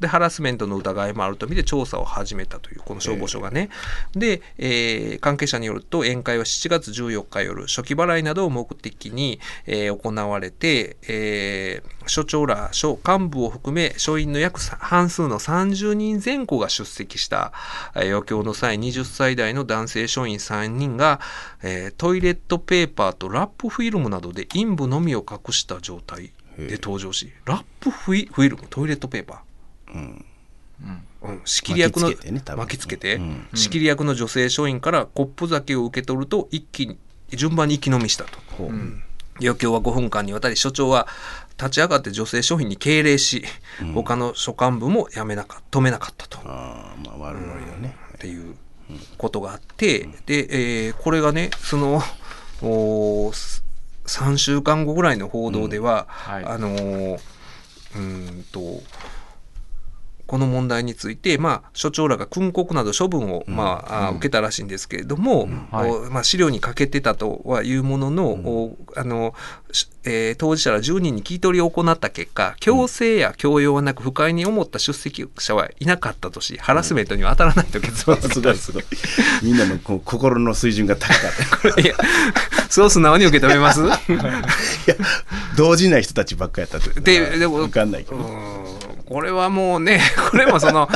[0.00, 3.70] でハラスメントの疑いもあると見て調査を始めたというこの消防署がね、
[4.12, 17.52] で、えー関係者によると宴会は7月14日夜初期払いなどを目的に、えー行われて、えー所長ら署幹部を含め署員の約さ半数の30人前後が出席した、
[17.94, 21.20] えー余興の際20歳代の男性署員3人が、
[21.62, 29.45] えートイレットペーパーとラップフィルムなどで陰部のみを隠した状態で登場しラップフィルムトイレットペーパー
[29.94, 30.24] うん、
[31.44, 32.12] 仕切り役の
[32.56, 33.20] 巻きつけて
[33.54, 36.98] 仕切り役の女性署員からコップ酒を受け取ると一気に
[37.30, 38.30] 順番に一気飲みしたと。
[39.38, 41.06] 余興は5分間にわたり所長は
[41.58, 43.44] 立ち上がって女性署員に敬礼し、
[43.94, 47.96] 他の署幹部もやめなか止めなかったと、ああまあ悪ノリだね。
[48.14, 48.54] っていう
[49.18, 52.00] ことがあって、で、えーこれがねその
[52.62, 53.30] お
[54.06, 56.44] 3週間後ぐらいの報道では、はい。
[56.44, 57.14] あのー
[57.94, 58.82] うーんと
[60.26, 65.90] この問題について、まあ、所長らが訓告など処分を、まああ受けたらしいんですけれども、はい。
[65.90, 69.34] おまあ、資料に欠けてたとはいうものの、おあの
[69.65, 69.65] し
[70.04, 78.34] えー当事者ら10人に聞き取りを行った結果強制や強要はなく不快に思った出席者はいなかったとしハラスメントには当たらないと結論付けた。
[78.34, 78.84] すごいすごい
[79.42, 81.14] みんなの心の水準が高か
[81.70, 81.80] った。
[81.82, 81.94] いや
[82.70, 83.80] そう素直に受け止めます？
[83.82, 83.90] いや
[85.56, 90.00] 動じない人たちばっかやったってででも分かんないけど、うーんこれはもうね、
[90.32, 90.88] これもその、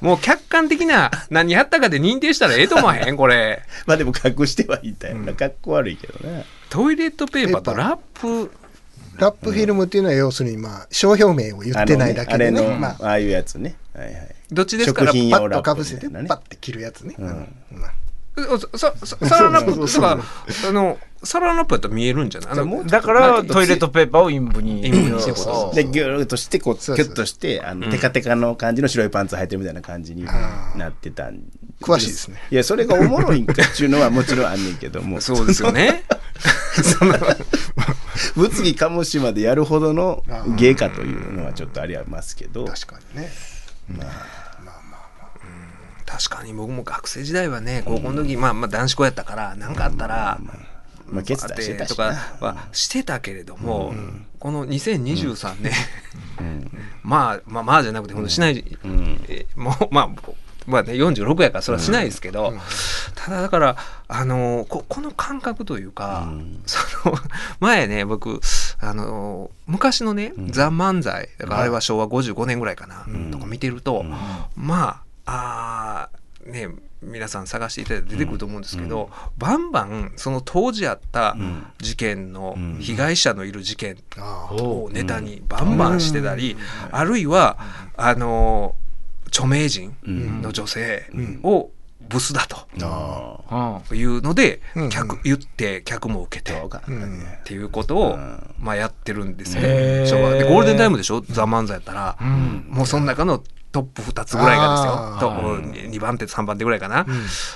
[0.00, 3.16] もう客観的な何やったかで認定したらええと思わへん？
[3.16, 3.62] これ。
[3.86, 8.50] まあでも隠してはいたよな、かっこ悪いけどねトイレットペーパーとラップ、
[9.18, 12.60] ラップフィルムっていうのは要するにまあ商標名を言ってないだけでね。
[12.60, 13.76] ねまあああいうやつね。
[13.94, 14.34] はいはい。
[14.52, 17.48] どっちですか食品パッ用ラップとかぶせてパッて切るやつね、うん。
[17.72, 17.92] まあ。
[18.38, 20.18] サランラップとか、
[20.68, 22.50] あの、サランラップやったら見えるんじゃない？
[22.50, 25.74] あのだからトイレットペーパーを陰部に陰部にしてこと。
[25.74, 27.06] でギューッとしてこうキそうそう。
[27.06, 31.44] ュッとしてあのテカテカの感じの白いパンツ履いてるみたいな感じになってたん
[31.80, 32.36] 詳しいですね。
[32.50, 35.22] いやそれがおもろいんかっていうのはもちろんあんねんけども。
[35.22, 36.04] そうですよね。
[38.36, 40.22] 物議かもしまでやるほどの
[40.56, 42.64] 芸かというのはちょっとありますけど。
[42.64, 43.30] 確かにね。
[46.06, 50.38] 確かに僕も学生時代はね、高校の時、まあまあ男子校やったから、なんかあったら、
[51.08, 53.92] まあケツ出してたしとかなはしてたけれども、
[54.38, 55.72] この2023年、
[57.02, 58.64] まあまあまあじゃなくて、ほんとしない、
[59.28, 60.32] えーもうまあ、
[60.66, 62.52] まあね、46やからそれはしないですけど、
[63.14, 63.76] ただだから、
[64.08, 66.28] あのここの感覚というか、
[66.66, 66.78] そ
[67.10, 67.16] の
[67.60, 68.40] 前ね僕
[68.80, 74.04] あの昔のね「ザ・漫才」だからあれは昭和55年ぐらいかな、とか見てると、
[74.56, 76.68] まああーね
[77.02, 81.36] 皆さん探していただいて出てくると思うんですけど、バンバンその当時あった
[81.78, 83.96] 事件の被害者のいる事件
[84.50, 86.56] をネタにバンバンしてたり、
[86.90, 87.58] あるいは
[87.96, 88.74] あの
[89.28, 91.10] 著名人の女性
[91.42, 91.70] を
[92.08, 94.88] ブスだというのでうん。
[94.90, 98.18] 客言って客も受けてっていうことを、
[98.58, 100.06] まあ、やってるんですね。
[100.06, 100.30] 昭和。
[100.34, 102.66] でゴールデンタイムでしょ「ザ・漫才」やったら、ん。
[102.68, 105.16] もうその中のトップ2つぐらいがですよ。
[105.20, 105.30] と
[105.90, 107.06] 2番手3番手ぐらいかな、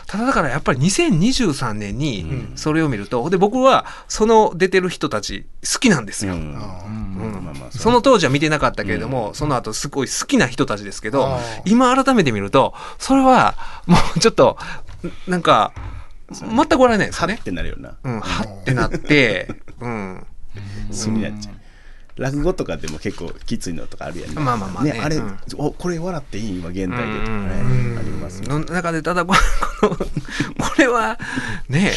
[0.07, 6.35] ただだからやっぱり2023年にそれを見るとで僕はその出てる人たち好きなんですよ。
[7.71, 13.55] その当時は見てなかったけれども、その後すごい好きな人たちですけど今改めて見るとそれは
[13.87, 14.57] もうちょっと
[15.27, 15.73] なんか
[16.33, 17.35] 全く笑えないですよね。
[17.35, 17.43] はっ。
[17.43, 17.97] てなるよな。
[18.05, 19.49] うん、はってなって、
[19.81, 20.27] うん、
[20.91, 21.60] 素になっちゃう
[22.21, 25.01] 落語とかでも結構きついのとかあるやんまあまあまあね。
[25.03, 25.39] あれ、うん。
[25.57, 28.49] おこれ笑っていい今現代でとかね、うんありますね。
[28.49, 29.35] の中でただこ
[29.83, 30.07] の こ
[30.77, 31.18] れは
[31.71, 31.93] ね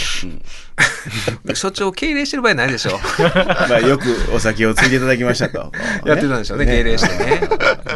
[1.46, 2.98] え、所長敬礼してる場合ないでしょ。
[3.70, 5.74] まあよくお酒をついていただきましたと。
[6.08, 7.42] やってたんでしょうね敬礼してね。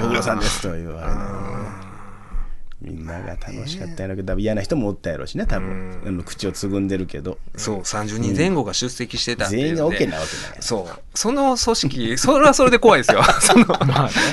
[0.01, 1.56] ご苦労さんですと言われな
[2.79, 6.01] みんなが楽しかったやろうけど嫌な人もおったやろうしね多分。
[6.05, 7.39] あの口をつぐんでるけど。
[7.55, 10.61] そう30人前後が出席してたっていうので全員が OK なわけない。
[10.61, 10.99] そう。
[11.15, 13.23] その組織 それはそれで怖いですよ。
[13.41, 13.65] その、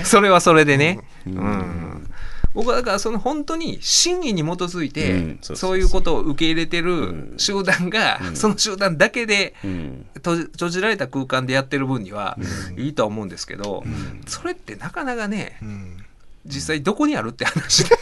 [0.05, 2.11] それはそれでね、うん。
[2.53, 5.39] 僕はだからその本当に真意に基づいて、うん。
[5.41, 10.07] そういうことを受け入れてる集団が、その集団だけでうん。
[10.17, 12.39] 閉じられた空間でやってる分には
[12.77, 13.85] いいとは思うんですけど、
[14.27, 16.04] それってなかなかね、うん
[16.47, 17.97] 実際どこにあるって話で、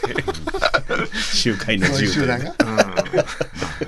[1.33, 2.55] 集会のそういう銃集団が。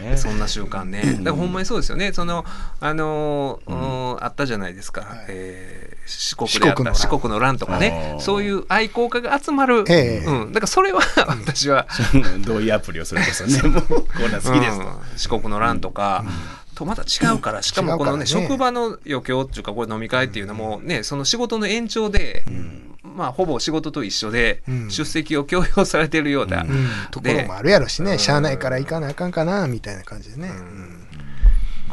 [0.10, 0.18] うん。
[0.18, 1.02] そんな習慣ね。
[1.20, 2.14] だからほんまにそうですよね。
[2.14, 2.46] その
[2.80, 8.16] あのーうんあったじゃないですか、えー四国であった四四国国の乱とかね。
[8.20, 10.26] そういう愛好家が集まる、ええ。
[10.26, 11.88] うん、だからそれは私は、
[12.46, 13.98] どういうアプリをそれこそね もうこ
[14.28, 14.94] んなん好きですと、うん。
[15.18, 16.24] 四国の乱とか、
[16.76, 17.64] とまた違うから。
[17.64, 18.26] しかもこのねね。
[18.28, 22.44] 職場の余興っていうかこれ飲み会っていうのもねその仕事の延長で、
[23.16, 24.92] まあほぼ仕事と一緒で、うん。
[24.92, 26.88] 出席を強要されてるような、うん。
[27.12, 30.52] ところもあるやろしね、しゃあないから行かなあかんかなみたいな感じでね、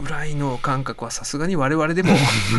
[0.02, 2.10] ぐらいの感覚はさすがに我々でも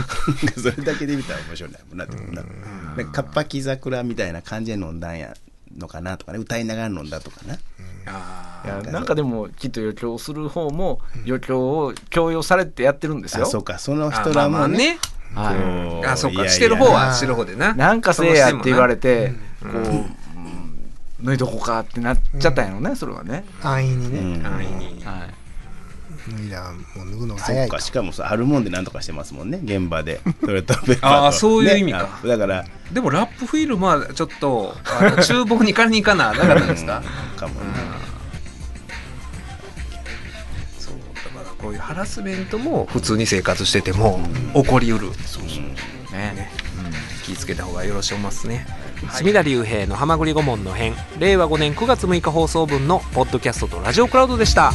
[0.58, 5.36] それだけで見たら面白いもんなって思うななんかカッパキ桜みたいな感じで飲んだんや
[5.78, 6.38] のかなとかね。
[6.38, 7.58] 歌いながら飲んだとかな
[8.06, 13.44] あいやなんかでもきっと余興する方も余興を強要されてやってるんですよ。
[13.44, 13.80] あそうか。
[13.80, 14.58] そのー人らもね。
[14.58, 15.00] まあまあね
[15.36, 20.16] はいあそういやいやかしてる方はしてる方でななんかせえやって言われてて、こう、うん
[21.24, 23.46] 脱いどこかってなっちゃったんやろね、それはね。
[23.62, 25.34] 安易にね、うん安易にはい。
[26.38, 37.02] 脱いだらもう脱ぐのがそ早いかしかもさあるもんでなんとかしてますもんね現場でトイレットペーパーとあーそういう意味かねあだからでもラップフィルムはちょっとあの厨房に借りに行かななかったですか、う
[37.36, 38.13] んかもねそう
[41.64, 44.20] こういうハラスメントも普通に生活してても
[44.54, 45.08] 起こりうる、
[46.12, 46.52] ね。
[47.24, 48.68] 気ぃつけた方がよろしいますね。
[49.14, 54.74] 隅田隆平の「はまぐり顧問の編」令和5年9月6日放送分のポッドキャストとラジオクラウドでした。